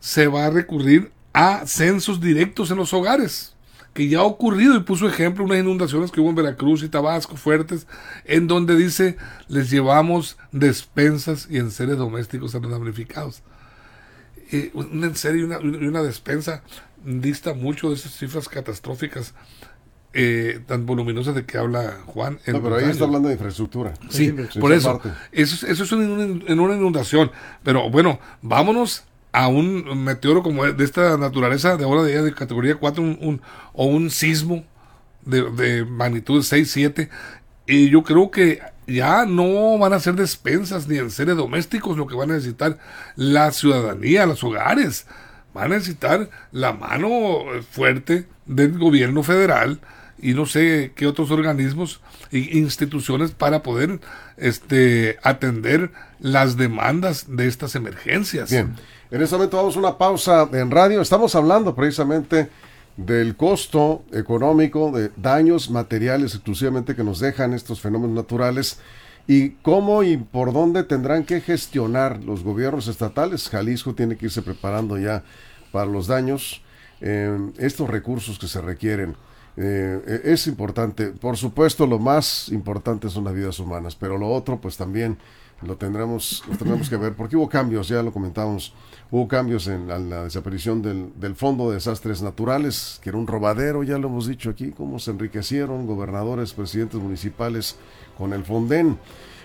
se 0.00 0.26
va 0.26 0.46
a 0.46 0.50
recurrir 0.50 1.12
a 1.34 1.66
censos 1.66 2.20
directos 2.20 2.70
en 2.70 2.78
los 2.78 2.94
hogares, 2.94 3.54
que 3.92 4.08
ya 4.08 4.20
ha 4.20 4.22
ocurrido 4.22 4.76
y 4.76 4.80
puso 4.80 5.06
ejemplo 5.08 5.44
unas 5.44 5.58
inundaciones 5.58 6.10
que 6.10 6.20
hubo 6.20 6.30
en 6.30 6.36
Veracruz 6.36 6.82
y 6.82 6.88
Tabasco 6.88 7.36
fuertes, 7.36 7.86
en 8.24 8.46
donde 8.46 8.76
dice, 8.76 9.16
les 9.48 9.68
llevamos 9.68 10.38
despensas 10.52 11.48
y 11.50 11.58
enseres 11.58 11.98
domésticos 11.98 12.54
a 12.54 12.60
los 12.60 12.70
damnificados. 12.70 13.42
Eh, 14.50 14.70
un 14.74 15.02
enserio 15.04 15.42
y 15.42 15.44
una, 15.44 15.58
una 15.58 16.02
despensa 16.02 16.62
dista 17.04 17.52
mucho 17.52 17.88
de 17.90 17.96
esas 17.96 18.16
cifras 18.16 18.48
catastróficas 18.48 19.34
eh, 20.12 20.60
tan 20.66 20.86
voluminosas 20.86 21.34
de 21.34 21.44
que 21.44 21.58
habla 21.58 21.98
Juan. 22.06 22.38
no, 22.46 22.62
pero 22.62 22.76
ahí 22.76 22.88
está 22.88 23.04
hablando 23.04 23.28
de 23.28 23.34
infraestructura. 23.34 23.94
Sí, 24.10 24.32
por 24.60 24.72
eso. 24.72 25.00
Eso, 25.32 25.66
eso 25.66 25.84
es 25.84 25.92
en 25.92 26.60
una 26.60 26.76
inundación. 26.76 27.32
Pero 27.64 27.90
bueno, 27.90 28.20
vámonos 28.40 29.04
a 29.34 29.48
un 29.48 30.04
meteoro 30.04 30.44
como 30.44 30.64
de 30.64 30.84
esta 30.84 31.18
naturaleza, 31.18 31.76
de 31.76 31.84
ahora 31.84 32.04
de, 32.04 32.22
de 32.22 32.32
categoría 32.32 32.76
4, 32.76 33.02
un, 33.02 33.42
o 33.72 33.86
un 33.86 34.08
sismo 34.10 34.64
de, 35.26 35.50
de 35.50 35.84
magnitud 35.84 36.40
6, 36.40 36.70
7. 36.70 37.10
Y 37.66 37.90
yo 37.90 38.04
creo 38.04 38.30
que 38.30 38.60
ya 38.86 39.26
no 39.26 39.76
van 39.76 39.92
a 39.92 39.98
ser 39.98 40.14
despensas 40.14 40.86
ni 40.86 40.98
en 40.98 41.10
seres 41.10 41.36
domésticos 41.36 41.96
lo 41.96 42.06
que 42.06 42.14
van 42.14 42.30
a 42.30 42.34
necesitar 42.34 42.78
la 43.16 43.50
ciudadanía, 43.50 44.24
los 44.24 44.44
hogares. 44.44 45.06
Van 45.52 45.72
a 45.72 45.76
necesitar 45.76 46.30
la 46.52 46.72
mano 46.72 47.44
fuerte 47.72 48.26
del 48.46 48.78
gobierno 48.78 49.24
federal 49.24 49.80
y 50.18 50.34
no 50.34 50.46
sé 50.46 50.92
qué 50.94 51.08
otros 51.08 51.32
organismos 51.32 52.00
e 52.30 52.38
instituciones 52.38 53.32
para 53.32 53.64
poder 53.64 53.98
este, 54.36 55.18
atender 55.24 55.90
las 56.20 56.56
demandas 56.56 57.36
de 57.36 57.48
estas 57.48 57.74
emergencias. 57.74 58.50
Bien, 58.50 58.76
en 59.14 59.22
este 59.22 59.36
momento 59.36 59.58
vamos 59.58 59.76
a 59.76 59.78
una 59.78 59.96
pausa 59.96 60.48
en 60.52 60.72
radio. 60.72 61.00
Estamos 61.00 61.36
hablando 61.36 61.72
precisamente 61.72 62.50
del 62.96 63.36
costo 63.36 64.02
económico 64.10 64.90
de 64.90 65.12
daños 65.16 65.70
materiales 65.70 66.34
exclusivamente 66.34 66.96
que 66.96 67.04
nos 67.04 67.20
dejan 67.20 67.52
estos 67.52 67.80
fenómenos 67.80 68.16
naturales 68.16 68.80
y 69.28 69.50
cómo 69.50 70.02
y 70.02 70.16
por 70.16 70.52
dónde 70.52 70.82
tendrán 70.82 71.22
que 71.22 71.40
gestionar 71.40 72.24
los 72.24 72.42
gobiernos 72.42 72.88
estatales. 72.88 73.48
Jalisco 73.48 73.94
tiene 73.94 74.16
que 74.16 74.26
irse 74.26 74.42
preparando 74.42 74.98
ya 74.98 75.22
para 75.70 75.86
los 75.86 76.08
daños, 76.08 76.60
eh, 77.00 77.38
estos 77.58 77.88
recursos 77.88 78.36
que 78.36 78.48
se 78.48 78.60
requieren. 78.60 79.14
Eh, 79.56 80.22
es 80.24 80.48
importante. 80.48 81.10
Por 81.10 81.36
supuesto, 81.36 81.86
lo 81.86 82.00
más 82.00 82.48
importante 82.48 83.08
son 83.08 83.22
las 83.22 83.34
vidas 83.34 83.60
humanas, 83.60 83.94
pero 83.94 84.18
lo 84.18 84.28
otro, 84.28 84.60
pues 84.60 84.76
también 84.76 85.18
lo 85.66 85.76
tendremos, 85.76 86.42
lo 86.48 86.56
tendremos 86.56 86.88
que 86.88 86.96
ver, 86.96 87.14
porque 87.14 87.36
hubo 87.36 87.48
cambios, 87.48 87.88
ya 87.88 88.02
lo 88.02 88.12
comentamos, 88.12 88.72
hubo 89.10 89.26
cambios 89.28 89.66
en 89.66 89.88
la, 89.88 90.24
desaparición 90.24 90.82
del, 90.82 91.12
del, 91.16 91.34
Fondo 91.34 91.68
de 91.68 91.76
Desastres 91.76 92.22
Naturales, 92.22 93.00
que 93.02 93.10
era 93.10 93.18
un 93.18 93.26
robadero, 93.26 93.82
ya 93.82 93.98
lo 93.98 94.08
hemos 94.08 94.26
dicho 94.26 94.50
aquí, 94.50 94.72
cómo 94.72 94.98
se 94.98 95.10
enriquecieron 95.10 95.86
gobernadores, 95.86 96.52
presidentes 96.52 97.00
municipales 97.00 97.76
con 98.16 98.32
el 98.32 98.44
Fonden. 98.44 98.98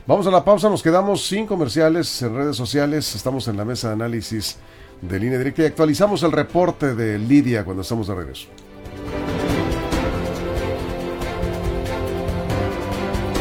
Vamos 0.08 0.26
a 0.28 0.32
la 0.32 0.44
pausa, 0.44 0.70
nos 0.70 0.82
quedamos 0.82 1.28
sin 1.28 1.46
comerciales 1.46 2.22
en 2.22 2.36
redes 2.36 2.56
sociales, 2.56 3.16
estamos 3.16 3.48
en 3.48 3.58
la 3.58 3.66
mesa 3.66 3.90
de 3.90 3.94
análisis 3.94 4.58
de 5.02 5.20
línea 5.20 5.38
directa 5.38 5.62
y 5.64 5.66
actualizamos 5.66 6.24
el 6.24 6.32
reporte 6.32 6.96
de 6.96 7.20
Lidia 7.20 7.64
cuando 7.64 7.84
estamos 7.84 8.08
de 8.08 8.16
regreso. 8.16 8.48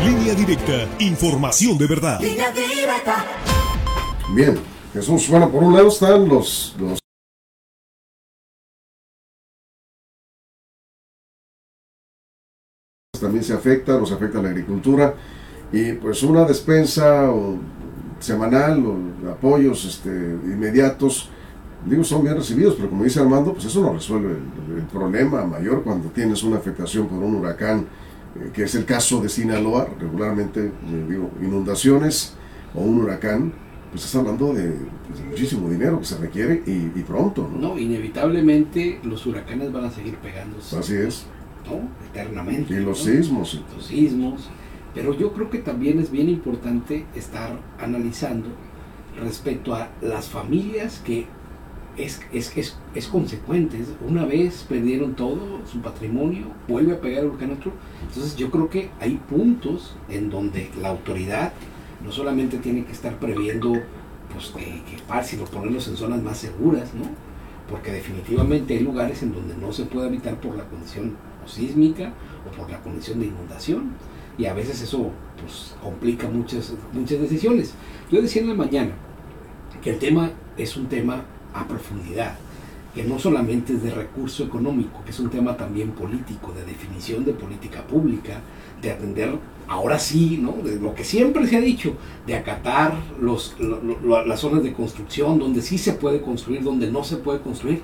Línea 0.09 0.35
directa, 0.35 0.89
información 1.01 1.77
de 1.77 1.87
verdad. 1.87 2.19
Bien, 4.35 4.59
Jesús, 4.95 5.29
bueno, 5.29 5.51
por 5.51 5.63
un 5.63 5.75
lado 5.75 5.89
están 5.89 6.27
los, 6.27 6.75
los 6.79 6.99
también 13.21 13.45
se 13.45 13.53
afecta, 13.53 13.99
nos 13.99 14.11
afecta 14.11 14.41
la 14.41 14.49
agricultura 14.49 15.15
y 15.71 15.93
pues 15.93 16.23
una 16.23 16.45
despensa 16.45 17.31
semanal 18.19 18.87
o 18.87 19.31
apoyos 19.31 19.85
este, 19.85 20.09
inmediatos, 20.09 21.29
digo, 21.85 22.03
son 22.03 22.23
bien 22.23 22.37
recibidos, 22.37 22.77
pero 22.77 22.89
como 22.89 23.05
dice 23.05 23.21
Armando, 23.21 23.53
pues 23.53 23.67
eso 23.67 23.83
no 23.83 23.93
resuelve 23.93 24.39
el 24.75 24.87
problema 24.87 25.45
mayor 25.45 25.83
cuando 25.83 26.09
tienes 26.09 26.43
una 26.45 26.57
afectación 26.57 27.09
por 27.09 27.19
un 27.19 27.35
huracán 27.35 27.87
que 28.53 28.65
es 28.65 28.75
el 28.75 28.85
caso 28.85 29.21
de 29.21 29.29
Sinaloa, 29.29 29.89
regularmente, 29.99 30.67
eh, 30.67 31.07
digo, 31.09 31.31
inundaciones 31.41 32.35
o 32.75 32.81
un 32.81 33.01
huracán, 33.03 33.53
pues 33.91 34.05
estás 34.05 34.21
hablando 34.21 34.53
de, 34.53 34.75
pues, 35.09 35.21
muchísimo 35.25 35.71
dinero 35.71 35.99
que 35.99 36.05
se 36.05 36.19
requiere 36.19 36.63
y, 36.67 37.03
pronto. 37.03 37.49
¿no? 37.51 37.69
¿no? 37.69 37.79
inevitablemente 37.79 39.01
los 39.03 39.25
huracanes 39.27 39.73
van 39.73 39.85
a 39.85 39.91
seguir 39.91 40.17
pegándose. 40.17 40.77
Así 40.77 40.95
es. 40.95 41.25
¿no? 41.67 41.89
Eternamente. 42.11 42.75
Y 42.75 42.81
los 42.81 43.03
sismos. 43.03 43.63
Los 43.75 43.87
sismos. 43.87 44.49
Pero 44.95 45.15
yo 45.15 45.33
creo 45.33 45.51
que 45.51 45.59
también 45.59 45.99
es 46.01 46.11
bien 46.11 46.29
importante 46.29 47.07
estar 47.15 47.59
analizando 47.79 48.49
respecto 49.21 49.75
a 49.75 49.91
las 50.01 50.29
familias 50.29 51.01
que 51.05 51.27
es, 51.99 52.21
es, 52.33 52.57
es, 52.57 52.77
es 52.95 53.09
consecuente. 53.09 53.79
Una 54.07 54.25
vez 54.25 54.65
perdieron 54.69 55.15
todo, 55.15 55.61
su 55.71 55.81
patrimonio, 55.81 56.47
vuelve 56.69 56.93
a 56.93 57.01
pegar 57.01 57.25
el 57.25 57.31
huracán 57.31 57.53
otro. 57.53 57.73
Entonces 58.03 58.37
yo 58.37 58.51
creo 58.51 58.71
que 58.71 58.91
hay 59.01 59.21
puntos 59.29 59.97
en 60.09 60.31
donde 60.31 60.71
la 60.81 60.91
autoridad 60.91 61.53
no 62.05 62.13
solamente 62.13 62.59
tiene 62.59 62.85
que 62.85 62.93
estar 62.93 63.19
previendo 63.19 63.73
pues, 64.33 64.53
que, 64.57 64.83
que 64.85 65.25
sino 65.25 65.45
ponerlos 65.45 65.89
en 65.89 65.97
zonas 65.97 66.23
más 66.23 66.39
seguras, 66.39 66.95
¿no? 66.95 67.05
Porque 67.69 67.91
definitivamente 67.91 68.75
hay 68.75 68.81
lugares 68.81 69.23
en 69.23 69.33
donde 69.33 69.57
no 69.57 69.73
se 69.73 69.85
puede 69.85 70.07
habitar 70.07 70.41
por 70.41 70.57
la 70.57 70.65
condición 70.65 71.17
sísmica 71.45 72.13
o 72.47 72.57
por 72.57 72.71
la 72.71 72.81
condición 72.81 73.21
de 73.21 73.27
inundación. 73.27 73.93
Y 74.39 74.47
a 74.47 74.55
veces 74.55 74.81
eso 74.81 75.11
pues, 75.41 75.75
complica 75.83 76.29
muchas, 76.29 76.73
muchas 76.93 77.21
decisiones. 77.21 77.75
Yo 78.11 78.23
decía 78.23 78.43
en 78.43 78.49
la 78.49 78.55
mañana 78.55 78.93
que 79.83 79.91
el 79.91 79.99
tema 79.99 80.31
es 80.57 80.77
un 80.77 80.87
tema 80.87 81.25
a 81.55 81.67
profundidad, 81.67 82.37
que 82.95 83.05
no 83.05 83.19
solamente 83.19 83.75
es 83.75 83.83
de 83.83 83.91
recurso 83.91 84.45
económico, 84.45 85.03
que 85.05 85.11
es 85.11 85.21
un 85.21 85.31
tema 85.31 85.57
también 85.57 85.91
político, 85.91 86.53
de 86.53 86.65
definición 86.65 87.25
de 87.25 87.33
política 87.33 87.87
pública, 87.87 88.41
de 88.83 88.91
atender, 88.91 89.31
ahora 89.69 89.99
sí, 89.99 90.39
¿no? 90.41 90.53
de 90.63 90.81
lo 90.81 90.95
que 90.95 91.05
siempre 91.05 91.47
se 91.47 91.57
ha 91.57 91.61
dicho, 91.61 91.95
de 92.27 92.37
acatar 92.37 92.95
los, 93.21 93.57
las 94.27 94.41
zonas 94.41 94.63
de 94.63 94.73
construcción, 94.73 95.39
donde 95.39 95.63
sí 95.63 95.79
se 95.79 95.93
puede 95.93 96.21
construir, 96.23 96.63
donde 96.63 96.91
no 96.91 97.05
se 97.05 97.17
puede 97.17 97.41
construir, 97.41 97.83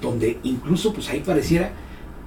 donde 0.00 0.38
incluso 0.42 0.92
pues 0.92 1.08
ahí 1.10 1.20
pareciera, 1.20 1.72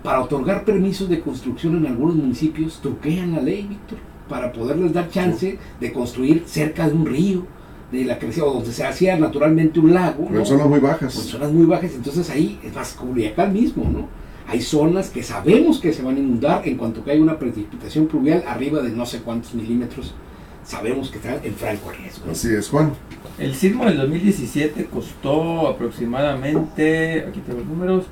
para 0.04 0.22
otorgar 0.22 0.66
permisos 0.66 1.10
de 1.10 1.20
construcción 1.20 1.78
en 1.78 1.88
algunos 1.88 2.16
municipios, 2.16 2.80
truquean 2.82 3.34
la 3.34 3.42
ley, 3.42 3.66
Víctor, 3.68 3.98
para 4.30 4.52
poderles 4.52 4.94
dar 4.94 5.10
chance 5.10 5.58
de 5.80 5.94
construir 5.94 6.44
cerca 6.46 6.88
de 6.88 6.94
un 6.94 7.06
río, 7.06 7.46
de 7.92 8.06
la 8.06 8.20
crecida, 8.20 8.46
o 8.46 8.54
donde 8.54 8.72
se 8.72 8.84
hacía 8.84 9.18
naturalmente 9.18 9.80
un 9.80 9.94
lago. 9.94 10.28
En 10.34 10.46
zonas 10.46 10.68
muy 10.68 10.80
bajas. 10.80 11.16
En 11.16 11.24
zonas 11.24 11.52
muy 11.52 11.66
bajas, 11.66 11.92
entonces 11.96 12.30
ahí 12.30 12.60
es 12.64 12.74
más 12.74 12.94
Culiacán 12.94 13.54
mismo, 13.54 13.90
¿no? 13.92 14.08
Hay 14.48 14.62
zonas 14.62 15.10
que 15.10 15.24
sabemos 15.24 15.80
que 15.80 15.92
se 15.92 16.04
van 16.04 16.18
a 16.18 16.20
inundar 16.20 16.68
en 16.68 16.78
cuanto 16.78 17.04
que 17.04 17.12
hay 17.12 17.20
una 17.20 17.40
precipitación 17.40 18.08
pluvial 18.08 18.44
arriba 18.48 18.82
de 18.82 18.90
no 18.90 19.06
sé 19.06 19.20
cuántos 19.20 19.54
milímetros. 19.56 20.14
Sabemos 20.64 21.10
que 21.10 21.18
están 21.18 21.40
en 21.44 21.54
franco 21.54 21.92
riesgo. 21.92 22.32
Así 22.32 22.54
es, 22.54 22.70
Juan. 22.70 22.92
El 23.38 23.54
sismo 23.54 23.86
del 23.86 23.98
2017 23.98 24.86
costó 24.86 25.68
aproximadamente, 25.68 27.26
aquí 27.28 27.40
tengo 27.42 27.60
los 27.60 27.68
números, 27.68 28.06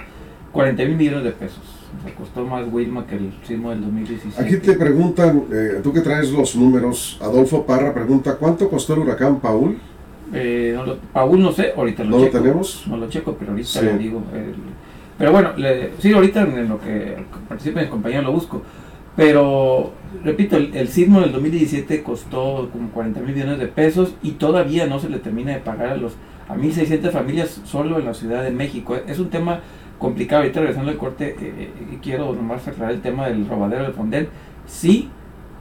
40 0.51 0.83
mil 0.85 0.95
millones 0.95 1.23
de 1.23 1.31
pesos. 1.31 1.82
Costó 2.17 2.45
más 2.45 2.65
Wilma 2.71 3.05
que 3.07 3.15
el 3.15 3.31
sismo 3.47 3.69
del 3.71 3.81
2017. 3.81 4.41
Aquí 4.41 4.57
te 4.57 4.73
preguntan, 4.73 5.43
eh, 5.51 5.79
tú 5.83 5.91
que 5.93 6.01
traes 6.01 6.31
los 6.31 6.55
números, 6.55 7.17
Adolfo 7.21 7.65
Parra 7.65 7.93
pregunta, 7.93 8.35
¿cuánto 8.35 8.69
costó 8.69 8.93
el 8.93 8.99
huracán 8.99 9.39
Paul? 9.39 9.77
Eh, 10.33 10.73
no 10.75 10.85
lo, 10.85 10.97
Paul 11.13 11.41
no 11.41 11.51
sé, 11.51 11.73
ahorita 11.75 12.03
lo 12.03 12.11
¿No 12.17 12.23
checo. 12.25 12.37
lo 12.37 12.43
tenemos? 12.43 12.83
No 12.87 12.97
lo 12.97 13.09
checo, 13.09 13.35
pero 13.37 13.51
ahorita 13.51 13.81
le 13.81 13.97
digo. 13.97 14.21
el- 14.33 14.55
pero 15.17 15.31
bueno, 15.31 15.51
le- 15.57 15.91
sí, 15.99 16.11
ahorita 16.11 16.41
en 16.41 16.69
lo 16.69 16.79
que 16.81 17.17
participe 17.47 17.81
mi 17.81 17.87
compañero 17.87 18.23
lo 18.23 18.31
busco. 18.33 18.61
Pero, 19.15 19.91
repito, 20.23 20.57
el, 20.57 20.75
el 20.75 20.87
sismo 20.87 21.21
del 21.21 21.31
2017 21.31 22.01
costó 22.01 22.69
como 22.71 22.89
40 22.89 23.19
mil 23.21 23.35
millones 23.35 23.59
de 23.59 23.67
pesos 23.67 24.15
y 24.23 24.31
todavía 24.31 24.87
no 24.87 24.99
se 24.99 25.07
le 25.09 25.19
termina 25.19 25.51
de 25.51 25.59
pagar 25.59 25.89
a 25.89 25.97
los 25.97 26.13
a 26.49 26.55
1.600 26.55 27.11
familias 27.11 27.61
solo 27.63 27.99
en 27.99 28.05
la 28.05 28.13
Ciudad 28.15 28.43
de 28.43 28.49
México. 28.51 28.97
Es 29.07 29.19
un 29.19 29.29
tema 29.29 29.59
complicado. 29.97 30.41
Ahorita 30.41 30.59
regresando 30.59 30.91
al 30.91 30.97
corte, 30.97 31.35
eh, 31.39 31.71
eh, 31.79 31.97
quiero 32.01 32.33
nomás 32.33 32.67
aclarar 32.67 32.93
el 32.93 33.01
tema 33.01 33.27
del 33.27 33.47
robadero 33.47 33.83
del 33.83 33.93
Fonden. 33.93 34.27
Sí, 34.65 35.09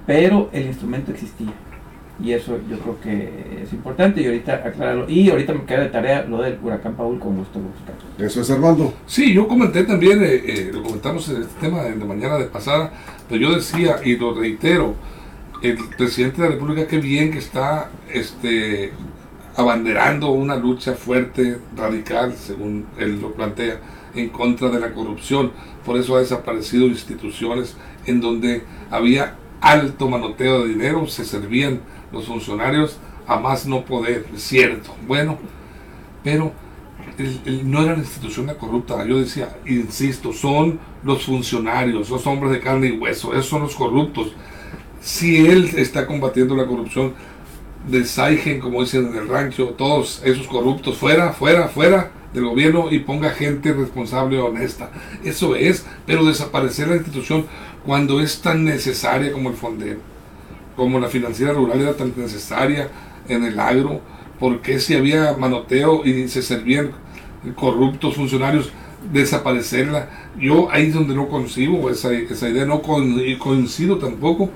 pero 0.06 0.48
el 0.52 0.66
instrumento 0.66 1.12
existía. 1.12 1.52
Y 2.22 2.32
eso 2.32 2.58
yo 2.70 2.78
creo 2.78 3.00
que 3.00 3.62
es 3.62 3.72
importante 3.72 4.20
y 4.20 4.26
ahorita 4.26 4.54
aclararlo. 4.64 5.08
Y 5.08 5.30
ahorita 5.30 5.54
me 5.54 5.64
queda 5.64 5.80
de 5.80 5.88
tarea 5.88 6.24
lo 6.24 6.42
del 6.42 6.58
huracán 6.62 6.94
Paul 6.94 7.18
con 7.18 7.36
gusto 7.36 7.58
buscar. 7.58 7.94
Eso 8.18 8.42
es 8.42 8.50
Armando. 8.50 8.94
Sí, 9.06 9.32
yo 9.32 9.48
comenté 9.48 9.84
también, 9.84 10.22
eh, 10.22 10.42
eh, 10.46 10.70
lo 10.72 10.82
comentamos 10.82 11.28
en 11.30 11.36
el 11.36 11.48
tema 11.48 11.82
de 11.82 11.96
la 11.96 12.04
mañana 12.04 12.38
de 12.38 12.44
pasada, 12.44 12.92
pero 13.28 13.40
yo 13.40 13.54
decía, 13.54 13.96
y 14.04 14.16
lo 14.16 14.34
reitero, 14.34 14.94
el 15.62 15.78
presidente 15.96 16.42
de 16.42 16.48
la 16.48 16.54
República, 16.54 16.86
qué 16.86 16.98
bien 16.98 17.32
que 17.32 17.38
está 17.38 17.90
este, 18.12 18.92
abanderando 19.56 20.30
una 20.30 20.56
lucha 20.56 20.92
fuerte, 20.92 21.58
radical, 21.76 22.34
según 22.34 22.86
él 22.98 23.20
lo 23.20 23.32
plantea, 23.32 23.80
en 24.14 24.28
contra 24.28 24.68
de 24.68 24.80
la 24.80 24.92
corrupción. 24.92 25.52
Por 25.84 25.96
eso 25.96 26.16
ha 26.16 26.20
desaparecido 26.20 26.86
instituciones 26.86 27.76
en 28.06 28.20
donde 28.20 28.64
había 28.90 29.36
alto 29.60 30.08
manoteo 30.08 30.62
de 30.62 30.68
dinero, 30.68 31.06
se 31.06 31.24
servían 31.24 31.80
los 32.12 32.26
funcionarios 32.26 32.98
a 33.26 33.38
más 33.38 33.66
no 33.66 33.84
poder, 33.84 34.26
es 34.34 34.42
cierto. 34.42 34.94
Bueno, 35.06 35.38
pero 36.22 36.52
no 37.64 37.82
era 37.82 37.92
la 37.92 37.98
institución 37.98 38.46
la 38.46 38.54
corrupta. 38.54 39.04
Yo 39.06 39.18
decía, 39.18 39.56
insisto, 39.66 40.32
son 40.32 40.80
los 41.02 41.24
funcionarios, 41.24 42.10
los 42.10 42.26
hombres 42.26 42.52
de 42.52 42.60
carne 42.60 42.88
y 42.88 42.98
hueso, 42.98 43.32
esos 43.32 43.46
son 43.46 43.62
los 43.62 43.74
corruptos. 43.74 44.32
Si 45.00 45.46
él 45.46 45.70
está 45.76 46.06
combatiendo 46.06 46.54
la 46.54 46.66
corrupción, 46.66 47.14
desaigen, 47.88 48.60
como 48.60 48.82
dicen 48.82 49.06
en 49.08 49.16
el 49.16 49.28
rancho, 49.28 49.70
todos 49.70 50.22
esos 50.24 50.46
corruptos, 50.46 50.96
fuera, 50.96 51.32
fuera, 51.32 51.68
fuera 51.68 52.10
del 52.32 52.44
gobierno 52.44 52.90
y 52.90 53.00
ponga 53.00 53.30
gente 53.30 53.72
responsable 53.72 54.36
y 54.36 54.40
honesta. 54.40 54.90
Eso 55.24 55.54
es, 55.54 55.84
pero 56.06 56.24
desaparecer 56.24 56.88
la 56.88 56.96
institución 56.96 57.46
cuando 57.84 58.20
es 58.20 58.40
tan 58.40 58.64
necesaria 58.64 59.32
como 59.32 59.50
el 59.50 59.56
Fonden, 59.56 59.98
como 60.76 60.98
la 60.98 61.08
financiera 61.08 61.52
rural 61.52 61.80
era 61.80 61.94
tan 61.94 62.12
necesaria 62.16 62.88
en 63.28 63.44
el 63.44 63.58
agro, 63.58 64.00
porque 64.38 64.80
si 64.80 64.94
había 64.94 65.36
manoteo 65.36 66.04
y 66.04 66.28
se 66.28 66.42
servían 66.42 66.92
corruptos 67.54 68.16
funcionarios, 68.16 68.72
desaparecerla. 69.12 70.08
Yo 70.38 70.70
ahí 70.70 70.88
es 70.88 70.94
donde 70.94 71.14
no 71.14 71.28
concibo 71.28 71.90
esa, 71.90 72.12
esa 72.12 72.48
idea, 72.48 72.64
no 72.64 72.82
coincido 72.82 73.98
tampoco 73.98 74.50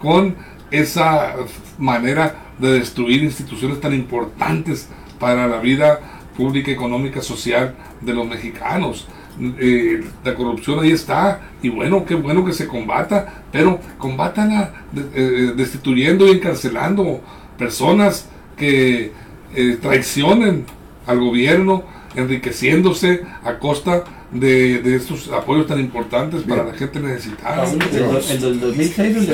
con 0.00 0.36
esa 0.70 1.36
manera 1.78 2.52
de 2.58 2.78
destruir 2.78 3.22
instituciones 3.22 3.80
tan 3.80 3.94
importantes 3.94 4.88
para 5.18 5.46
la 5.46 5.58
vida 5.58 6.13
pública, 6.36 6.70
económica, 6.70 7.22
social 7.22 7.74
de 8.00 8.12
los 8.12 8.26
mexicanos. 8.26 9.06
Eh, 9.40 10.04
la 10.24 10.34
corrupción 10.34 10.78
ahí 10.80 10.92
está 10.92 11.40
y 11.60 11.68
bueno, 11.68 12.04
qué 12.04 12.14
bueno 12.14 12.44
que 12.44 12.52
se 12.52 12.68
combata, 12.68 13.44
pero 13.50 13.80
combátala 13.98 14.72
eh, 15.14 15.52
destituyendo 15.56 16.28
y 16.28 16.32
encarcelando 16.32 17.20
personas 17.58 18.28
que 18.56 19.12
eh, 19.54 19.78
traicionen 19.80 20.66
al 21.06 21.18
gobierno, 21.18 21.84
enriqueciéndose 22.14 23.22
a 23.42 23.58
costa 23.58 24.04
de, 24.30 24.80
de 24.80 24.96
estos 24.96 25.28
apoyos 25.28 25.66
tan 25.66 25.80
importantes 25.80 26.42
para 26.42 26.64
la 26.64 26.74
gente 26.74 27.00
necesitada. 27.00 27.64
El, 27.70 27.82
el, 27.82 28.44
el 28.44 28.60
2006 28.60 29.16
el 29.16 29.26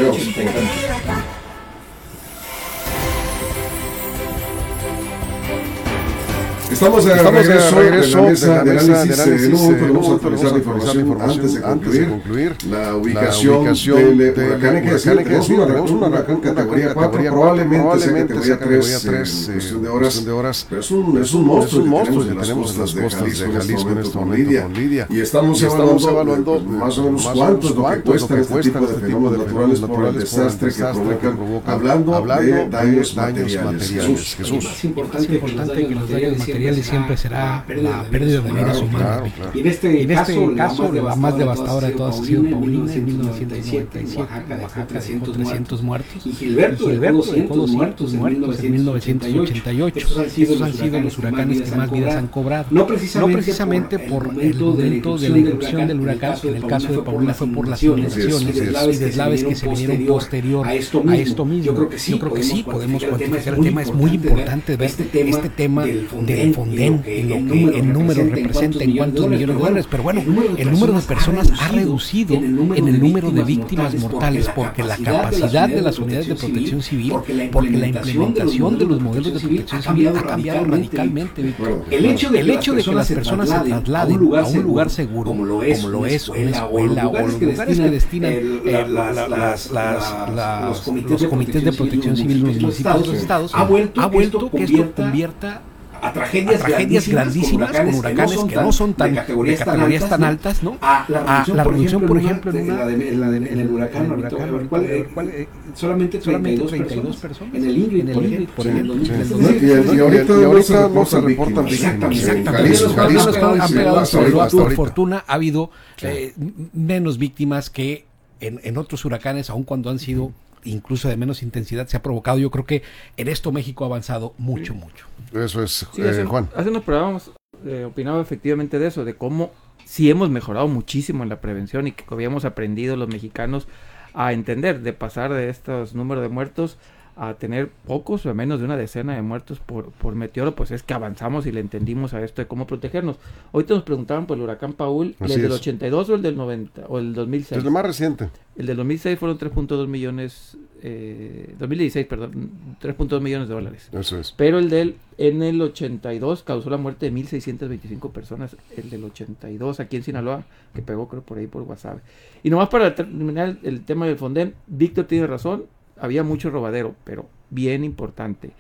Estamos 6.81 7.05
de 7.05 7.13
Estamos 7.13 7.47
de 7.47 7.53
regreso, 7.53 7.77
regreso 7.77 8.17
de 8.17 8.25
la 8.25 8.25
mesa 8.25 8.65
de 8.65 8.71
análisis. 8.71 9.19
eh, 9.21 9.45
En 9.45 9.55
un 9.55 9.61
momento 9.61 9.85
vamos 9.93 10.09
a 10.09 10.15
actualizar 10.15 10.45
la 10.47 10.51
pues, 10.51 10.95
información 10.95 11.63
antes 11.67 11.93
de 11.93 12.09
concluir. 12.09 12.57
La 12.71 12.97
ubicación, 12.97 13.57
ubicación 13.59 14.17
del 14.17 14.35
del 14.35 14.49
huracán 14.49 14.77
hay 14.77 14.83
que 14.83 14.91
decir, 14.93 15.13
un 15.13 15.25
decir, 15.25 15.61
huracán, 15.61 15.81
un 15.83 16.03
huracán 16.03 16.41
categoría 16.41 16.95
4, 16.95 17.21
probablemente 17.29 18.43
sea 18.43 18.59
categoría 18.59 18.99
3 18.99 19.49
en 19.49 19.53
cuestión 19.53 19.83
de 19.83 19.89
horas, 19.91 20.67
pero 20.71 20.81
es 20.81 20.91
un, 20.91 21.21
es 21.23 21.35
un 21.35 21.45
monstruo 21.45 21.67
es 21.67 21.73
un 21.75 21.85
que 21.85 21.91
monstruo 21.91 22.25
tenemos 22.25 22.71
que 22.71 22.77
en 22.77 22.81
las 22.81 22.95
costas 22.95 22.95
de 22.95 23.03
de 23.03 23.53
Jalisco 23.53 23.91
en 23.91 23.99
este 23.99 24.19
momento 24.19 24.61
con 24.63 24.75
Lidia. 24.75 25.07
Y 25.11 25.21
estamos 25.21 25.63
evaluando 25.63 26.57
eh, 26.57 26.63
más 26.63 26.97
o 26.97 27.03
menos 27.05 27.29
cuánto 27.29 27.69
es 27.69 27.75
lo 27.77 27.89
que 27.91 27.97
cuesta 28.01 28.41
este 28.41 28.61
tipo 28.63 28.87
de 28.87 28.95
fenómenos 28.95 29.39
naturales 29.39 29.81
por 29.81 30.07
el 30.07 30.19
desastre 30.19 30.73
que 30.73 31.29
provocan, 31.29 31.75
hablando 31.75 32.25
de 32.41 32.69
daños 32.71 33.15
materiales. 33.17 33.91
Jesús. 33.91 34.65
Es 34.65 34.85
importante, 34.85 35.27
Es 35.27 35.35
importante 35.35 35.87
que 35.87 35.95
los 35.95 36.09
daños 36.09 36.39
materiales 36.39 36.70
siempre 36.75 37.17
será 37.17 37.65
la 37.69 38.05
pérdida 38.05 38.41
de 38.41 38.53
vidas 38.53 38.81
humanas. 38.81 39.33
claro. 39.35 39.51
Y 39.55 39.61
en 39.61 39.67
este, 39.67 40.01
Y 40.01 40.03
en 40.05 40.11
este 40.11 40.55
caso, 40.57 40.93
la 40.93 41.17
más 41.17 41.37
devastadora 41.37 41.89
de 41.89 41.95
todas 41.95 42.21
ha 42.21 42.25
sido 42.25 42.43
Paulina 42.43 42.93
en 42.93 43.05
1997, 43.05 44.01
1997, 44.01 44.21
Oaxaca, 44.21 44.59
Oaxaca 44.63 45.01
dejó 45.01 45.27
dejó 45.27 45.33
300 45.33 45.83
muertos. 45.83 46.27
Y 46.27 46.33
Gilberto, 46.33 46.85
Y 46.85 46.93
Gilberto 46.93 47.17
200 47.19 47.57
dejó 47.57 47.67
muertos 47.67 48.15
en 48.15 48.73
1988. 48.73 49.99
Estos 49.99 50.19
han 50.63 50.73
sido 50.73 51.01
los 51.01 51.19
huracanes 51.19 51.63
que 51.63 51.77
más 51.77 51.91
vidas 51.91 52.17
han 52.17 52.29
cobrado. 52.29 52.67
No 52.71 52.87
precisamente, 52.87 53.99
por 53.99 54.29
el 54.41 54.55
momento 54.55 55.19
de 55.19 55.29
la 55.29 55.39
irrupción 55.39 55.89
del 55.89 56.01
huracán, 56.01 56.41
que 56.41 56.49
en 56.49 56.57
el 56.57 56.67
caso 56.67 56.93
de 56.93 56.99
Paulina 56.99 57.35
fue 57.35 57.47
por 57.49 57.69
las 57.69 57.83
inundaciones 57.83 58.57
y 58.57 58.97
deslaves 58.97 59.45
que 59.45 59.55
se 59.55 59.69
vinieron 59.69 60.07
posterior 60.07 60.67
a 60.67 60.75
esto 60.75 61.03
mismo. 61.45 61.65
Yo 61.65 61.75
creo 61.75 61.89
que 61.89 61.99
sí, 61.99 62.63
podemos 62.65 63.05
cuantificar 63.05 63.21
cuantificar 63.21 63.55
el 63.55 63.61
tema. 63.65 63.83
Es 63.83 63.93
muy 63.93 64.11
importante 64.13 64.77
ver 64.77 64.91
este 64.91 65.49
tema 65.49 65.85
del 65.85 66.53
En 66.65 67.29
lo 67.29 67.37
que 67.53 67.79
en 67.79 67.93
números 67.93 68.27
representa, 68.31 68.85
en 68.85 68.97
cuántos 68.97 69.29
millones 69.29 69.49
de 69.57 69.63
dólares. 69.63 69.87
Pero 69.91 70.03
bueno, 70.03 70.23
el 70.57 70.71
número 70.71 70.93
de 70.95 71.01
personas 71.03 71.51
ha 71.61 71.69
reducido 71.69 72.35
en 72.35 72.89
el 72.89 73.01
número 73.01 73.31
de 73.31 73.43
víctimas 73.45 73.95
mortales 73.97 74.49
porque 74.55 74.83
la 74.83 74.97
capacidad 74.97 75.69
de 75.69 75.83
las 75.83 75.99
unidades 75.99 76.29
de 76.29 76.35
protección 76.35 76.83
civil, 76.83 77.13
porque 77.53 77.77
la 77.79 77.87
implementación 77.87 78.79
de 78.79 78.85
los 78.87 79.01
modelos 79.01 79.35
de 79.35 79.41
protección 79.41 79.83
civil 79.83 80.09
ha 80.09 80.23
cambiado 80.23 80.65
radicalmente. 80.65 81.43
Víctor. 81.43 81.85
El 81.91 82.05
hecho 82.07 82.31
de 82.31 82.41
El 82.41 82.51
hecho 82.51 82.75
de 82.75 82.83
que 82.83 82.93
las 82.95 83.09
personas 83.11 83.49
se 83.49 83.55
trasladen 83.61 84.17
a 84.17 84.47
un 84.47 84.63
lugar 84.63 84.91
seguro, 84.91 85.31
como 85.31 85.45
lo 85.45 85.63
es 85.63 85.85
una 85.85 86.09
escuela 86.09 86.67
o 86.67 86.79
los 86.87 87.41
lugares 87.41 87.79
que 87.81 87.91
destinan 87.91 88.33
eh, 88.33 88.87
las- 88.89 89.29
las- 89.29 89.71
las- 89.71 90.87
los 91.11 91.25
comités 91.25 91.65
de 91.65 91.73
protección 91.73 92.17
civil 92.17 92.37
en 92.39 92.43
los 92.45 92.61
municipios 92.61 93.03
de 93.03 93.07
los 93.07 93.17
estados, 93.17 93.55
ha 93.55 93.65
vuelto, 93.65 94.51
que 94.51 94.63
esto 94.65 94.93
convierta 94.95 95.63
a 96.03 96.13
tragedias, 96.13 96.63
a 96.63 96.67
tragedias 96.67 97.09
grandísimas 97.09 97.71
con 97.77 97.95
huracanes 97.95 98.45
que 98.45 98.55
no 98.57 98.73
son 98.73 98.95
tan, 98.95 99.15
de 99.15 99.57
categorías 99.57 100.09
tan 100.09 100.25
altas, 100.25 100.63
¿no? 100.63 100.77
A 100.81 101.05
la 101.09 101.65
reducción, 101.65 102.03
por 102.03 102.17
ejemplo, 102.19 102.51
en 102.53 102.71
una- 102.71 102.87
de- 102.87 103.09
en 103.11 103.21
la 103.21 103.31
de- 103.31 103.37
en 103.39 103.61
el 103.61 103.71
huracán, 103.71 104.01
en 104.01 104.05
el 104.07 104.11
ahorita, 104.13 104.29
huracán, 104.37 104.49
a 104.49 104.59
ver, 104.59 104.67
¿cuál, 104.69 104.85
eh, 104.85 105.09
¿cuál, 105.13 105.29
eh, 105.29 105.49
solamente 105.75 106.21
solamente 106.21 106.61
32, 106.63 106.71
32 106.71 107.17
personas. 107.17 107.21
personas. 107.51 107.55
En 107.55 107.65
el 107.71 107.79
Ingrid, 107.79 108.01
En 108.01 108.09
el 108.09 108.15
por 108.15 108.25
Ingrid, 108.25 108.35
ejemplo, 108.41 108.57
por 108.57 108.67
en 108.67 108.73
el 108.73 108.79
ejemplo. 108.79 108.95
2013. 109.39 109.97
Y, 109.97 110.01
ahorita, 110.01 110.35
ahorita 110.35 110.89
no 110.89 111.05
se 111.07 111.21
reportan. 111.21 111.69
Exactamente. 111.69 112.27
Por 112.31 113.01
ahorita, 113.01 114.19
ahorita. 114.19 114.77
fortuna 114.77 115.25
ha 115.27 115.35
habido 115.35 115.71
eh, 116.03 116.33
menos 116.73 117.19
víctimas 117.19 117.71
que 117.71 118.05
en, 118.41 118.59
en 118.65 118.79
otros 118.79 119.05
huracanes, 119.05 119.51
aun 119.51 119.65
cuando 119.65 119.91
han 119.91 119.99
sido 119.99 120.33
incluso 120.65 121.09
de 121.09 121.17
menos 121.17 121.43
intensidad, 121.43 121.87
se 121.87 121.97
ha 121.97 122.03
provocado. 122.03 122.39
Yo 122.39 122.51
creo 122.51 122.65
que 122.65 122.83
en 123.17 123.29
esto 123.29 123.53
México 123.53 123.85
ha 123.85 123.89
avanzado 123.89 124.35
mucho, 124.39 124.75
mucho. 124.75 125.07
Eso 125.33 125.63
es, 125.63 125.87
Sí, 125.93 126.03
eh, 126.03 126.09
hace, 126.09 126.25
Juan. 126.25 126.49
hace 126.55 126.71
unos 126.71 126.85
programas 126.85 127.31
eh, 127.67 127.85
opinaba 127.85 128.21
efectivamente 128.21 128.79
de 128.79 128.87
eso, 128.87 129.05
de 129.05 129.15
cómo 129.15 129.51
sí 129.85 130.11
hemos 130.11 130.31
mejorado 130.31 130.69
muchísimo 130.69 131.23
en 131.23 131.29
la 131.29 131.41
prevención 131.41 131.87
y 131.87 131.93
que 131.93 132.05
habíamos 132.11 132.45
aprendido 132.45 132.97
los 132.97 133.09
mexicanos 133.09 133.67
a 134.15 134.33
entender 134.33 134.81
de 134.81 134.93
pasar 134.93 135.33
de 135.33 135.49
estos 135.49 135.95
números 135.95 136.23
de 136.23 136.29
muertos 136.29 136.79
a 137.17 137.35
tener 137.35 137.69
pocos 137.87 138.25
o 138.27 138.35
menos 138.35 138.61
de 138.61 138.65
una 138.65 138.77
decena 138.77 139.15
de 139.15 139.23
muertos 139.23 139.61
por, 139.61 139.91
por 139.93 140.15
meteoro, 140.15 140.55
pues 140.55 140.71
es 140.71 140.83
que 140.83 140.95
avanzamos 140.95 141.47
y 141.47 141.53
le 141.53 141.61
entendimos 141.61 142.15
a 142.15 142.23
esto 142.23 142.43
de 142.43 142.49
cómo 142.49 142.67
protegernos. 142.67 143.17
Ahorita 143.53 143.75
nos 143.75 143.83
preguntaban 143.83 144.27
por 144.27 144.37
el 144.37 144.45
huracán 144.45 144.73
Paul, 144.73 145.15
¿el 145.21 145.29
del 145.29 145.53
82 145.53 146.11
o 146.11 146.15
el 146.15 146.23
del 146.23 146.37
90 146.37 146.87
o 146.89 146.99
el 146.99 147.13
2006? 147.15 147.59
Es 147.59 147.65
el 147.65 147.71
más 147.71 147.85
reciente. 147.85 148.31
El 148.57 148.67
del 148.67 148.77
2006 148.77 149.19
fueron 149.19 149.39
3.2 149.39 149.87
millones, 149.87 150.57
eh, 150.83 151.55
2016, 151.59 152.07
perdón, 152.07 152.51
3.2 152.83 153.21
millones 153.21 153.49
de 153.49 153.55
dólares. 153.55 153.89
Eso 153.93 154.19
es. 154.19 154.33
Pero 154.37 154.59
el 154.59 154.69
del, 154.69 154.97
en 155.19 155.43
el 155.43 155.61
82 155.61 156.43
causó 156.43 156.69
la 156.69 156.77
muerte 156.77 157.11
de 157.11 157.17
1.625 157.17 158.11
personas, 158.13 158.57
el 158.77 158.91
del 158.91 159.05
82 159.05 159.81
aquí 159.81 159.97
en 159.97 160.03
Sinaloa, 160.03 160.45
que 160.75 160.83
pegó 160.83 161.09
creo 161.09 161.23
por 161.23 161.39
ahí 161.39 161.47
por 161.47 161.63
WhatsApp. 161.63 161.99
Y 162.43 162.51
nomás 162.51 162.69
para 162.69 162.95
terminar 162.95 163.57
el 163.63 163.85
tema 163.85 164.07
del 164.07 164.17
Fonden, 164.17 164.55
Víctor 164.67 165.07
tiene 165.07 165.27
razón, 165.27 165.65
había 166.01 166.23
mucho 166.23 166.51
robadero, 166.51 166.95
pero 167.05 167.29
bien 167.51 167.85
importante. 167.85 168.51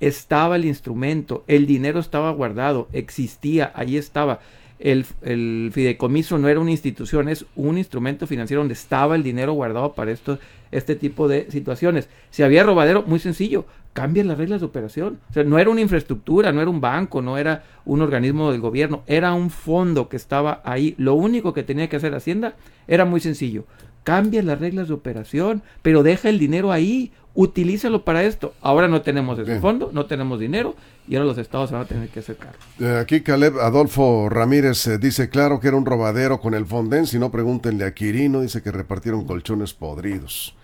Estaba 0.00 0.56
el 0.56 0.64
instrumento, 0.64 1.44
el 1.46 1.66
dinero 1.66 2.00
estaba 2.00 2.30
guardado, 2.30 2.88
existía, 2.92 3.72
ahí 3.74 3.96
estaba. 3.96 4.40
El, 4.78 5.04
el, 5.20 5.70
fideicomiso 5.74 6.38
no 6.38 6.48
era 6.48 6.58
una 6.58 6.70
institución, 6.70 7.28
es 7.28 7.44
un 7.54 7.76
instrumento 7.76 8.26
financiero 8.26 8.62
donde 8.62 8.72
estaba 8.72 9.14
el 9.14 9.22
dinero 9.22 9.52
guardado 9.52 9.92
para 9.92 10.10
esto, 10.10 10.38
este 10.70 10.94
tipo 10.94 11.28
de 11.28 11.50
situaciones. 11.50 12.08
Si 12.30 12.42
había 12.42 12.62
robadero, 12.62 13.02
muy 13.02 13.18
sencillo, 13.18 13.66
cambien 13.92 14.28
las 14.28 14.38
reglas 14.38 14.60
de 14.60 14.66
operación. 14.66 15.20
O 15.30 15.32
sea, 15.32 15.44
no 15.44 15.58
era 15.58 15.70
una 15.70 15.80
infraestructura, 15.80 16.52
no 16.52 16.60
era 16.60 16.70
un 16.70 16.80
banco, 16.80 17.22
no 17.22 17.38
era 17.38 17.64
un 17.84 18.02
organismo 18.02 18.50
del 18.52 18.60
gobierno, 18.60 19.02
era 19.06 19.34
un 19.34 19.50
fondo 19.50 20.08
que 20.08 20.16
estaba 20.16 20.60
ahí. 20.64 20.94
Lo 20.98 21.14
único 21.14 21.52
que 21.52 21.62
tenía 21.62 21.88
que 21.88 21.96
hacer 21.96 22.14
Hacienda 22.14 22.54
era 22.86 23.04
muy 23.04 23.20
sencillo, 23.20 23.64
cambia 24.04 24.42
las 24.42 24.58
reglas 24.58 24.88
de 24.88 24.94
operación, 24.94 25.62
pero 25.82 26.02
deja 26.02 26.28
el 26.28 26.38
dinero 26.38 26.72
ahí, 26.72 27.12
utilízalo 27.34 28.04
para 28.04 28.24
esto. 28.24 28.54
Ahora 28.60 28.88
no 28.88 29.02
tenemos 29.02 29.38
ese 29.38 29.60
fondo, 29.60 29.90
no 29.92 30.06
tenemos 30.06 30.40
dinero 30.40 30.74
y 31.06 31.16
ahora 31.16 31.26
los 31.26 31.38
estados 31.38 31.70
se 31.70 31.74
van 31.74 31.84
a 31.84 31.88
tener 31.88 32.08
que 32.08 32.20
acercar. 32.20 32.54
Eh, 32.78 32.98
aquí 33.00 33.20
Caleb 33.20 33.58
Adolfo 33.60 34.28
Ramírez 34.28 34.86
eh, 34.86 34.98
dice, 34.98 35.28
claro 35.28 35.60
que 35.60 35.68
era 35.68 35.76
un 35.76 35.86
robadero 35.86 36.40
con 36.40 36.54
el 36.54 36.66
Fonden, 36.66 37.06
si 37.06 37.18
no 37.18 37.30
pregúntenle 37.30 37.84
a 37.84 37.94
Quirino, 37.94 38.40
dice 38.40 38.62
que 38.62 38.72
repartieron 38.72 39.24
colchones 39.24 39.74
podridos. 39.74 40.54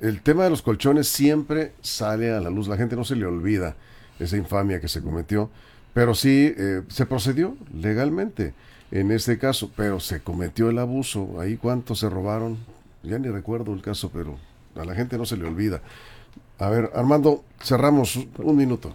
El 0.00 0.20
tema 0.20 0.44
de 0.44 0.50
los 0.50 0.62
colchones 0.62 1.08
siempre 1.08 1.72
sale 1.80 2.30
a 2.30 2.40
la 2.40 2.50
luz, 2.50 2.68
la 2.68 2.76
gente 2.76 2.96
no 2.96 3.04
se 3.04 3.16
le 3.16 3.24
olvida 3.24 3.76
esa 4.18 4.36
infamia 4.36 4.80
que 4.80 4.88
se 4.88 5.02
cometió, 5.02 5.50
pero 5.94 6.14
sí 6.14 6.54
eh, 6.56 6.82
se 6.88 7.06
procedió 7.06 7.56
legalmente 7.74 8.52
en 8.90 9.10
este 9.10 9.38
caso, 9.38 9.70
pero 9.74 10.00
se 10.00 10.20
cometió 10.20 10.70
el 10.70 10.78
abuso, 10.78 11.40
ahí 11.40 11.56
cuánto 11.56 11.94
se 11.94 12.08
robaron, 12.08 12.58
ya 13.06 13.18
ni 13.18 13.28
recuerdo 13.28 13.72
el 13.72 13.82
caso, 13.82 14.10
pero 14.12 14.38
a 14.74 14.84
la 14.84 14.94
gente 14.94 15.18
no 15.18 15.26
se 15.26 15.36
le 15.36 15.46
olvida. 15.46 15.82
A 16.58 16.68
ver, 16.68 16.90
Armando, 16.94 17.44
cerramos 17.62 18.16
un 18.16 18.56
minuto. 18.56 18.94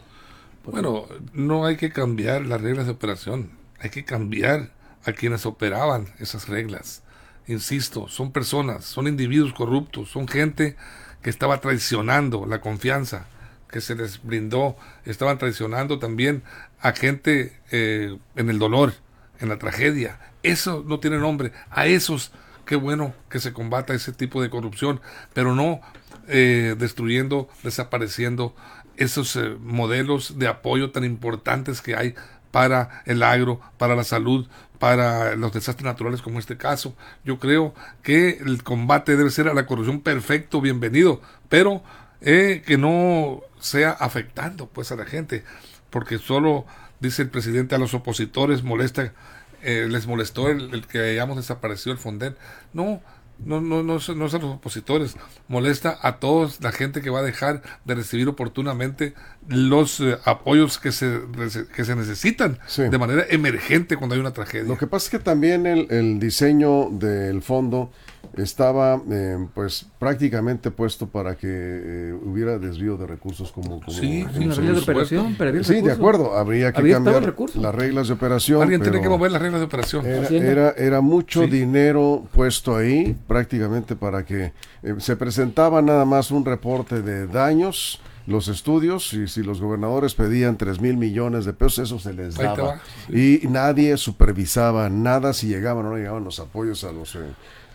Bueno, 0.66 1.06
no 1.34 1.66
hay 1.66 1.78
que 1.78 1.92
cambiar 1.92 2.46
las 2.46 2.62
reglas 2.62 2.86
de 2.86 2.92
operación, 2.92 3.52
hay 3.80 3.90
que 3.90 4.06
cambiar 4.06 4.72
a 5.06 5.14
quienes 5.14 5.46
operaban 5.46 6.08
esas 6.20 6.48
reglas. 6.48 7.04
Insisto, 7.48 8.08
son 8.08 8.32
personas, 8.32 8.86
son 8.86 9.08
individuos 9.08 9.54
corruptos, 9.54 10.10
son 10.10 10.28
gente 10.28 10.76
que 11.24 11.30
estaba 11.30 11.60
traicionando 11.60 12.46
la 12.46 12.62
confianza 12.62 13.26
que 13.72 13.82
se 13.82 13.96
les 13.96 14.22
brindó, 14.22 14.76
estaban 15.06 15.38
traicionando 15.38 15.98
también 15.98 16.44
a 16.82 16.92
gente 16.92 17.58
eh, 17.72 18.18
en 18.36 18.50
el 18.50 18.60
dolor, 18.60 18.94
en 19.40 19.50
la 19.50 19.58
tragedia. 19.58 20.20
Eso 20.44 20.84
no 20.86 21.00
tiene 21.00 21.18
nombre. 21.18 21.54
A 21.70 21.88
esos 21.88 22.32
qué 22.66 22.76
bueno 22.76 23.14
que 23.30 23.40
se 23.40 23.54
combata 23.54 23.94
ese 23.94 24.14
tipo 24.14 24.42
de 24.42 24.50
corrupción, 24.50 25.02
pero 25.34 25.56
no 25.56 25.82
eh, 26.28 26.76
destruyendo, 26.78 27.50
desapareciendo 27.64 28.56
esos 28.98 29.36
eh, 29.36 29.56
modelos 29.60 30.38
de 30.38 30.48
apoyo 30.48 30.92
tan 30.92 31.04
importantes 31.04 31.82
que 31.82 31.96
hay 31.96 32.16
para 32.52 33.02
el 33.06 33.24
agro, 33.24 33.62
para 33.78 33.96
la 33.96 34.04
salud, 34.04 34.48
para 34.78 35.36
los 35.36 35.54
desastres 35.54 35.86
naturales 35.86 36.22
como 36.22 36.40
este 36.40 36.58
caso. 36.58 36.96
Yo 37.24 37.40
creo 37.40 37.74
que 38.04 38.40
el 38.46 38.64
combate 38.64 39.16
debe 39.16 39.30
ser 39.30 39.48
a 39.48 39.54
la 39.54 39.66
corrupción 39.66 40.02
perfecto, 40.02 40.62
bienvenido, 40.62 41.22
pero 41.50 41.84
eh, 42.22 42.62
que 42.66 42.78
no 42.78 43.42
sea 43.60 43.92
afectando 43.92 44.68
pues 44.68 44.92
a 44.92 44.96
la 44.96 45.06
gente, 45.06 45.44
porque 45.90 46.18
solo 46.18 46.66
dice 47.00 47.24
el 47.24 47.30
presidente 47.30 47.76
a 47.76 47.80
los 47.80 47.94
opositores 47.94 48.64
molesta 48.64 49.14
eh, 49.64 49.88
les 49.90 50.08
molestó 50.08 50.50
el, 50.50 50.86
que 50.88 51.00
hayamos 51.00 51.38
desaparecido 51.38 51.94
el 51.94 52.00
Fonden. 52.00 52.36
No, 52.74 53.02
no, 53.40 53.62
no, 53.62 53.84
no, 53.84 53.98
no 53.98 54.26
es 54.26 54.34
a 54.34 54.38
los 54.38 54.56
opositores, 54.56 55.16
molesta 55.48 55.98
a 56.02 56.18
toda 56.18 56.50
la 56.60 56.72
gente 56.72 57.02
que 57.02 57.10
va 57.10 57.20
a 57.20 57.24
dejar 57.24 57.64
de 57.86 57.96
recibir 57.96 58.28
oportunamente 58.28 59.16
los 59.48 60.00
eh, 60.00 60.18
apoyos 60.26 60.78
que 60.78 60.92
se, 60.92 61.22
que 61.76 61.86
se 61.86 61.96
necesitan 61.96 62.60
de 62.78 62.98
manera 62.98 63.26
emergente 63.30 63.98
cuando 63.98 64.16
hay 64.16 64.22
una 64.22 64.32
tragedia. 64.32 64.68
Lo 64.68 64.78
que 64.78 64.88
pasa 64.88 65.06
es 65.06 65.10
que 65.12 65.20
también 65.20 65.66
el, 65.66 65.88
el 65.92 66.20
diseño 66.20 66.90
del 66.92 67.42
fondo 67.42 67.92
estaba 68.38 69.02
eh, 69.12 69.48
pues 69.54 69.86
prácticamente 70.00 70.72
puesto 70.72 71.08
para 71.08 71.36
que 71.36 71.48
eh, 71.50 72.14
hubiera 72.14 72.58
desvío 72.58 72.96
de 72.96 73.06
recursos 73.06 73.52
como, 73.52 73.82
como 73.82 73.92
sí, 73.92 74.24
reglas 74.24 74.58
de 74.58 74.82
operación 74.82 75.36
pero 75.38 75.64
sí 75.64 75.82
de 75.82 75.92
acuerdo 75.92 76.38
habría 76.38 76.72
que 76.72 76.92
cambiar 76.92 77.36
las 77.56 77.76
reglas 77.76 78.08
de 78.08 78.14
operación 78.14 78.62
alguien 78.62 78.82
tiene 78.82 79.02
que 79.02 79.10
mover 79.10 79.32
las 79.32 79.42
reglas 79.42 79.60
de 79.60 79.66
operación. 79.66 80.06
era, 80.06 80.72
era, 80.72 81.02
mucho 81.02 81.46
dinero 81.46 82.26
puesto 82.34 82.76
ahí 82.76 83.18
prácticamente 83.28 83.96
para 83.96 84.24
que 84.24 84.54
eh, 84.84 84.96
se 85.00 85.18
presentaba 85.18 85.82
nada 85.82 86.06
más 86.06 86.32
un 86.32 86.46
reporte 86.46 87.02
de 87.02 87.28
daños 87.28 88.00
los 88.28 88.48
estudios 88.48 89.14
y 89.14 89.28
si 89.28 89.44
los 89.44 89.62
gobernadores 89.62 90.14
pedían 90.16 90.58
3 90.58 90.80
mil 90.80 90.98
millones 90.98 91.46
de 91.46 91.54
pesos, 91.54 91.80
eso 91.80 92.00
se 92.00 92.14
les 92.14 92.36
daba. 92.36 92.82
Y 93.10 93.42
nadie 93.50 93.98
supervisaba 93.98 94.90
nada 94.90 95.34
si 95.34 95.48
llegaban 95.48 95.86
o 95.86 95.90
no 95.90 95.98
llegaban 95.98 96.24
los 96.24 96.40
apoyos 96.40 96.84
a 96.84 96.92
los 96.92 97.18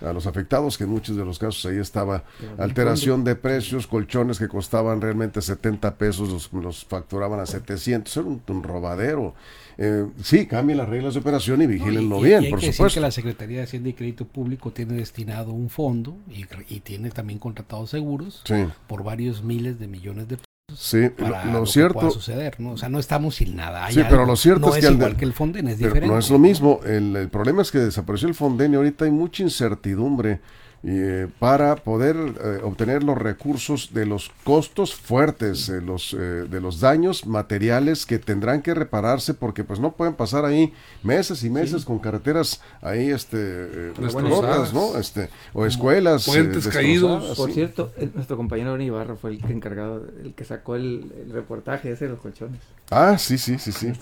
a 0.01 0.13
los 0.13 0.27
afectados, 0.27 0.77
que 0.77 0.85
en 0.85 0.91
muchos 0.91 1.17
de 1.17 1.25
los 1.25 1.39
casos 1.39 1.65
ahí 1.67 1.79
estaba 1.79 2.25
alteración 2.59 3.25
de 3.25 3.35
precios, 3.35 3.87
colchones 3.87 4.39
que 4.39 4.49
costaban 4.49 5.01
realmente 5.01 5.41
70 5.41 5.97
pesos, 5.97 6.51
los, 6.53 6.85
facturaban 6.85 7.41
a 7.41 7.47
700, 7.47 8.17
era 8.17 8.27
un, 8.27 8.63
robadero. 8.63 9.35
Eh, 9.79 10.07
sí, 10.23 10.47
cambien 10.47 10.79
las 10.79 10.89
reglas 10.89 11.15
de 11.15 11.21
operación 11.21 11.61
y 11.61 11.67
vigílenlo 11.67 12.21
bien, 12.21 12.45
y 12.45 12.51
por 12.51 12.61
que 12.61 12.73
supuesto. 12.73 12.97
que 12.97 13.01
la 13.03 13.11
Secretaría 13.11 13.59
de 13.59 13.65
Hacienda 13.65 13.91
y 13.91 13.93
Crédito 13.93 14.25
Público 14.25 14.71
tiene 14.71 14.95
destinado 14.95 15.53
un 15.53 15.69
fondo 15.69 16.17
y, 16.31 16.81
tiene 16.81 17.11
también 17.11 17.39
contratados 17.39 17.91
seguros 17.91 18.43
por 18.87 19.03
varios 19.03 19.43
miles 19.43 19.79
de 19.79 19.87
millones 19.87 20.29
de 20.29 20.39
Sí, 20.75 21.09
lo, 21.53 21.65
cierto. 21.65 22.11
suceder, 22.11 22.61
¿no? 22.61 22.73
O 22.73 22.77
sea, 22.77 22.89
no 22.89 22.99
estamos 22.99 23.37
sin 23.37 23.57
nada. 23.57 23.89
sí, 23.91 24.03
pero 24.09 24.27
lo 24.27 24.37
cierto 24.37 24.75
es, 24.75 24.85
que. 24.85 24.93
igual 24.93 25.17
que 25.17 25.25
el 25.25 25.33
Fonden, 25.33 25.69
es 25.69 25.79
diferente. 25.79 26.09
No 26.09 26.19
es 26.19 26.29
lo 26.29 26.39
mismo. 26.39 26.81
El, 26.85 27.15
el, 27.15 27.29
problema 27.29 27.62
es 27.62 27.71
que 27.71 27.79
desapareció 27.79 28.29
el 28.29 28.35
Fonden 28.35 28.73
y 28.73 28.77
ahorita 28.77 29.05
hay 29.05 29.12
mucha 29.12 29.45
incertidumbre 29.45 30.41
eh, 30.88 31.27
para 31.40 31.75
poder 31.75 32.14
eh, 32.16 32.61
obtener 32.62 33.03
los 33.03 33.18
recursos 33.18 33.92
de 33.92 34.07
los 34.07 34.31
costos 34.44 34.94
fuertes, 34.94 35.68
eh, 35.68 35.81
los, 35.81 36.12
de 36.12 36.61
los 36.61 36.79
daños 36.79 37.27
materiales 37.27 38.07
que 38.07 38.20
tendrán 38.20 38.62
que 38.62 38.72
repararse 38.72 39.35
porque 39.35 39.64
pues 39.64 39.81
no 39.81 39.96
pueden 39.96 40.14
pasar 40.14 40.44
ahí 40.44 40.72
meses 41.03 41.42
y 41.42 41.51
meses 41.51 41.85
con 41.85 41.99
carreteras 41.99 42.61
ahí 42.83 43.11
este 43.11 43.92
rotas, 43.96 44.72
¿no? 44.72 44.96
Este 44.96 45.29
o 45.53 45.66
escuelas 45.66 46.25
puentes 46.25 46.68
caídos. 46.68 47.37
Por 47.37 47.51
cierto, 47.51 47.90
nuestro 48.14 48.37
compañero 48.37 48.81
Ibarra 48.81 49.16
fue 49.16 49.31
el 49.31 49.42
que 49.42 49.53
encargado, 49.53 50.07
el 50.22 50.35
que 50.35 50.44
sacó 50.44 50.77
el, 50.77 51.11
reportaje 51.33 51.90
ese 51.90 52.05
de 52.05 52.12
los 52.12 52.20
colchones. 52.20 52.61
Ah, 52.90 53.18
sí, 53.18 53.37
sí, 53.37 53.59
sí, 53.59 53.72
sí. 53.72 53.92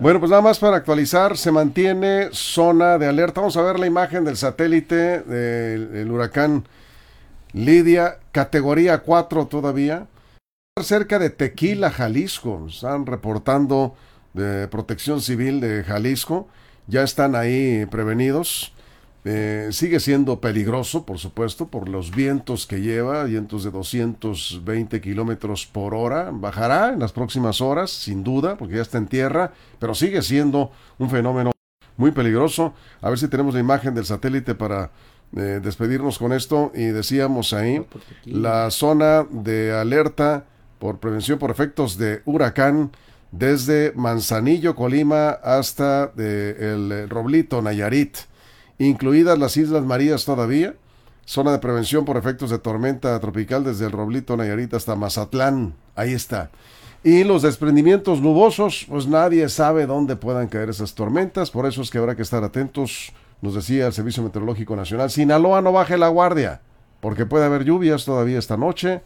Bueno, 0.00 0.20
pues 0.20 0.30
nada 0.30 0.40
más 0.40 0.60
para 0.60 0.76
actualizar, 0.76 1.36
se 1.36 1.50
mantiene 1.50 2.28
zona 2.32 2.96
de 2.96 3.06
alerta. 3.06 3.40
Vamos 3.40 3.56
a 3.56 3.62
ver 3.62 3.78
la 3.80 3.86
imagen 3.86 4.24
del 4.24 4.36
satélite 4.36 5.20
del 5.20 6.10
huracán 6.10 6.64
Lidia, 7.52 8.18
categoría 8.30 8.98
4 8.98 9.46
todavía. 9.46 10.06
Cerca 10.80 11.18
de 11.18 11.30
Tequila, 11.30 11.90
Jalisco. 11.90 12.66
Están 12.68 13.04
reportando 13.04 13.96
de 14.32 14.68
protección 14.68 15.20
civil 15.20 15.60
de 15.60 15.82
Jalisco. 15.82 16.46
Ya 16.86 17.02
están 17.02 17.34
ahí 17.34 17.84
prevenidos. 17.86 18.74
Eh, 19.30 19.68
sigue 19.72 20.00
siendo 20.00 20.40
peligroso, 20.40 21.04
por 21.04 21.18
supuesto, 21.18 21.68
por 21.68 21.90
los 21.90 22.12
vientos 22.12 22.66
que 22.66 22.80
lleva, 22.80 23.24
vientos 23.24 23.62
de 23.62 23.70
220 23.70 25.02
kilómetros 25.02 25.66
por 25.66 25.94
hora. 25.94 26.30
Bajará 26.32 26.94
en 26.94 27.00
las 27.00 27.12
próximas 27.12 27.60
horas, 27.60 27.90
sin 27.90 28.24
duda, 28.24 28.56
porque 28.56 28.76
ya 28.76 28.80
está 28.80 28.96
en 28.96 29.06
tierra, 29.06 29.52
pero 29.78 29.94
sigue 29.94 30.22
siendo 30.22 30.70
un 30.96 31.10
fenómeno 31.10 31.50
muy 31.98 32.10
peligroso. 32.12 32.72
A 33.02 33.10
ver 33.10 33.18
si 33.18 33.28
tenemos 33.28 33.52
la 33.52 33.60
imagen 33.60 33.94
del 33.94 34.06
satélite 34.06 34.54
para 34.54 34.92
eh, 35.36 35.60
despedirnos 35.62 36.18
con 36.18 36.32
esto. 36.32 36.72
Y 36.74 36.86
decíamos 36.86 37.52
ahí, 37.52 37.84
la 38.24 38.70
zona 38.70 39.26
de 39.30 39.74
alerta 39.74 40.46
por 40.78 41.00
prevención 41.00 41.38
por 41.38 41.50
efectos 41.50 41.98
de 41.98 42.22
huracán 42.24 42.92
desde 43.30 43.92
Manzanillo, 43.94 44.74
Colima, 44.74 45.32
hasta 45.32 46.12
el 46.16 47.10
Roblito, 47.10 47.60
Nayarit 47.60 48.16
incluidas 48.78 49.38
las 49.38 49.56
Islas 49.56 49.84
Marías 49.84 50.24
todavía, 50.24 50.74
Zona 51.28 51.52
de 51.52 51.58
prevención 51.58 52.06
por 52.06 52.16
efectos 52.16 52.48
de 52.48 52.58
tormenta 52.58 53.20
tropical 53.20 53.62
desde 53.62 53.84
el 53.84 53.92
Roblito 53.92 54.34
Nayarit 54.34 54.72
hasta 54.72 54.96
Mazatlán. 54.96 55.74
Ahí 55.94 56.14
está. 56.14 56.50
Y 57.04 57.22
los 57.22 57.42
desprendimientos 57.42 58.22
nubosos, 58.22 58.86
pues 58.88 59.06
nadie 59.06 59.48
sabe 59.50 59.84
dónde 59.84 60.16
puedan 60.16 60.48
caer 60.48 60.70
esas 60.70 60.94
tormentas, 60.94 61.50
por 61.50 61.66
eso 61.66 61.82
es 61.82 61.90
que 61.90 61.98
habrá 61.98 62.16
que 62.16 62.22
estar 62.22 62.42
atentos, 62.42 63.12
nos 63.42 63.54
decía 63.54 63.86
el 63.86 63.92
Servicio 63.92 64.22
Meteorológico 64.22 64.74
Nacional. 64.74 65.10
Sinaloa 65.10 65.60
no 65.60 65.70
baje 65.70 65.98
la 65.98 66.08
guardia, 66.08 66.62
porque 67.00 67.26
puede 67.26 67.44
haber 67.44 67.64
lluvias 67.64 68.06
todavía 68.06 68.38
esta 68.38 68.56
noche 68.56 69.02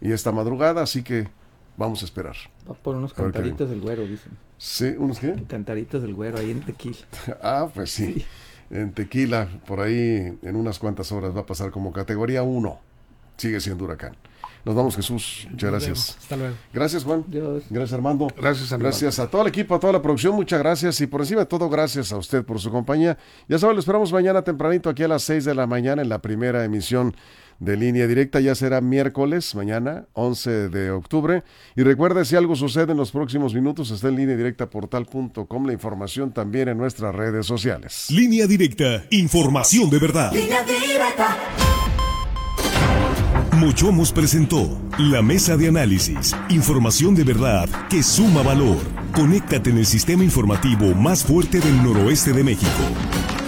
y 0.00 0.12
esta 0.12 0.32
madrugada, 0.32 0.82
así 0.82 1.02
que 1.02 1.28
vamos 1.76 2.02
a 2.02 2.06
esperar. 2.06 2.36
Va 2.68 2.74
por 2.74 2.96
unos 2.96 3.12
cantaritos 3.12 3.68
del 3.70 3.82
güero, 3.82 4.06
dicen. 4.06 4.32
Sí, 4.56 4.94
¿unos 4.98 5.18
qué? 5.18 5.34
Cantaritos 5.46 6.02
del 6.02 6.14
güero, 6.14 6.38
ahí 6.38 6.50
en 6.50 6.60
Tequila. 6.62 6.96
ah, 7.42 7.68
pues 7.72 7.90
sí. 7.90 8.24
En 8.70 8.92
Tequila, 8.92 9.48
por 9.66 9.80
ahí 9.80 10.38
en 10.42 10.56
unas 10.56 10.78
cuantas 10.78 11.10
horas 11.12 11.34
va 11.34 11.40
a 11.40 11.46
pasar 11.46 11.70
como 11.70 11.92
categoría 11.92 12.42
1. 12.42 12.78
Sigue 13.36 13.60
siendo 13.60 13.84
huracán. 13.84 14.16
Nos 14.64 14.74
vamos, 14.74 14.96
Jesús. 14.96 15.46
Muchas 15.50 15.70
gracias. 15.70 16.16
Hasta 16.18 16.36
luego. 16.36 16.54
Gracias, 16.72 17.04
Juan. 17.04 17.24
Gracias, 17.70 17.92
Armando. 17.92 18.28
Gracias, 18.36 18.70
Armando. 18.72 18.88
Gracias 18.88 19.18
a 19.18 19.30
todo 19.30 19.42
el 19.42 19.48
equipo, 19.48 19.74
a 19.74 19.80
toda 19.80 19.92
la 19.94 20.02
producción. 20.02 20.34
Muchas 20.34 20.58
gracias. 20.58 21.00
Y 21.00 21.06
por 21.06 21.20
encima 21.22 21.40
de 21.40 21.46
todo, 21.46 21.70
gracias 21.70 22.12
a 22.12 22.16
usted 22.16 22.44
por 22.44 22.60
su 22.60 22.70
compañía. 22.70 23.16
Ya 23.48 23.58
saben, 23.58 23.76
lo 23.76 23.80
esperamos 23.80 24.12
mañana 24.12 24.42
tempranito 24.42 24.90
aquí 24.90 25.02
a 25.04 25.08
las 25.08 25.22
6 25.22 25.44
de 25.46 25.54
la 25.54 25.66
mañana 25.66 26.02
en 26.02 26.08
la 26.08 26.18
primera 26.18 26.64
emisión 26.64 27.14
de 27.58 27.76
línea 27.76 28.06
directa. 28.06 28.40
Ya 28.40 28.54
será 28.54 28.80
miércoles, 28.80 29.54
mañana, 29.54 30.06
11 30.12 30.68
de 30.68 30.90
octubre. 30.90 31.42
Y 31.76 31.82
recuerde, 31.82 32.24
si 32.24 32.36
algo 32.36 32.56
sucede 32.56 32.92
en 32.92 32.98
los 32.98 33.10
próximos 33.10 33.54
minutos, 33.54 33.90
está 33.90 34.08
en 34.08 34.16
línea 34.16 34.36
directa 34.36 34.70
portal.com. 34.70 35.66
La 35.66 35.72
información 35.72 36.32
también 36.32 36.68
en 36.68 36.78
nuestras 36.78 37.14
redes 37.14 37.46
sociales. 37.46 38.06
Línea 38.10 38.46
directa, 38.46 39.04
información 39.10 39.90
de 39.90 39.98
verdad. 39.98 40.32
Línea 40.32 40.62
directa. 40.64 41.36
Mochomos 43.58 44.12
presentó 44.12 44.78
la 44.98 45.20
mesa 45.20 45.56
de 45.56 45.66
análisis, 45.66 46.34
información 46.48 47.16
de 47.16 47.24
verdad 47.24 47.68
que 47.88 48.04
suma 48.04 48.42
valor. 48.42 48.78
Conéctate 49.12 49.70
en 49.70 49.78
el 49.78 49.86
sistema 49.86 50.22
informativo 50.22 50.94
más 50.94 51.24
fuerte 51.24 51.58
del 51.58 51.82
noroeste 51.82 52.32
de 52.32 52.44
México. 52.44 53.47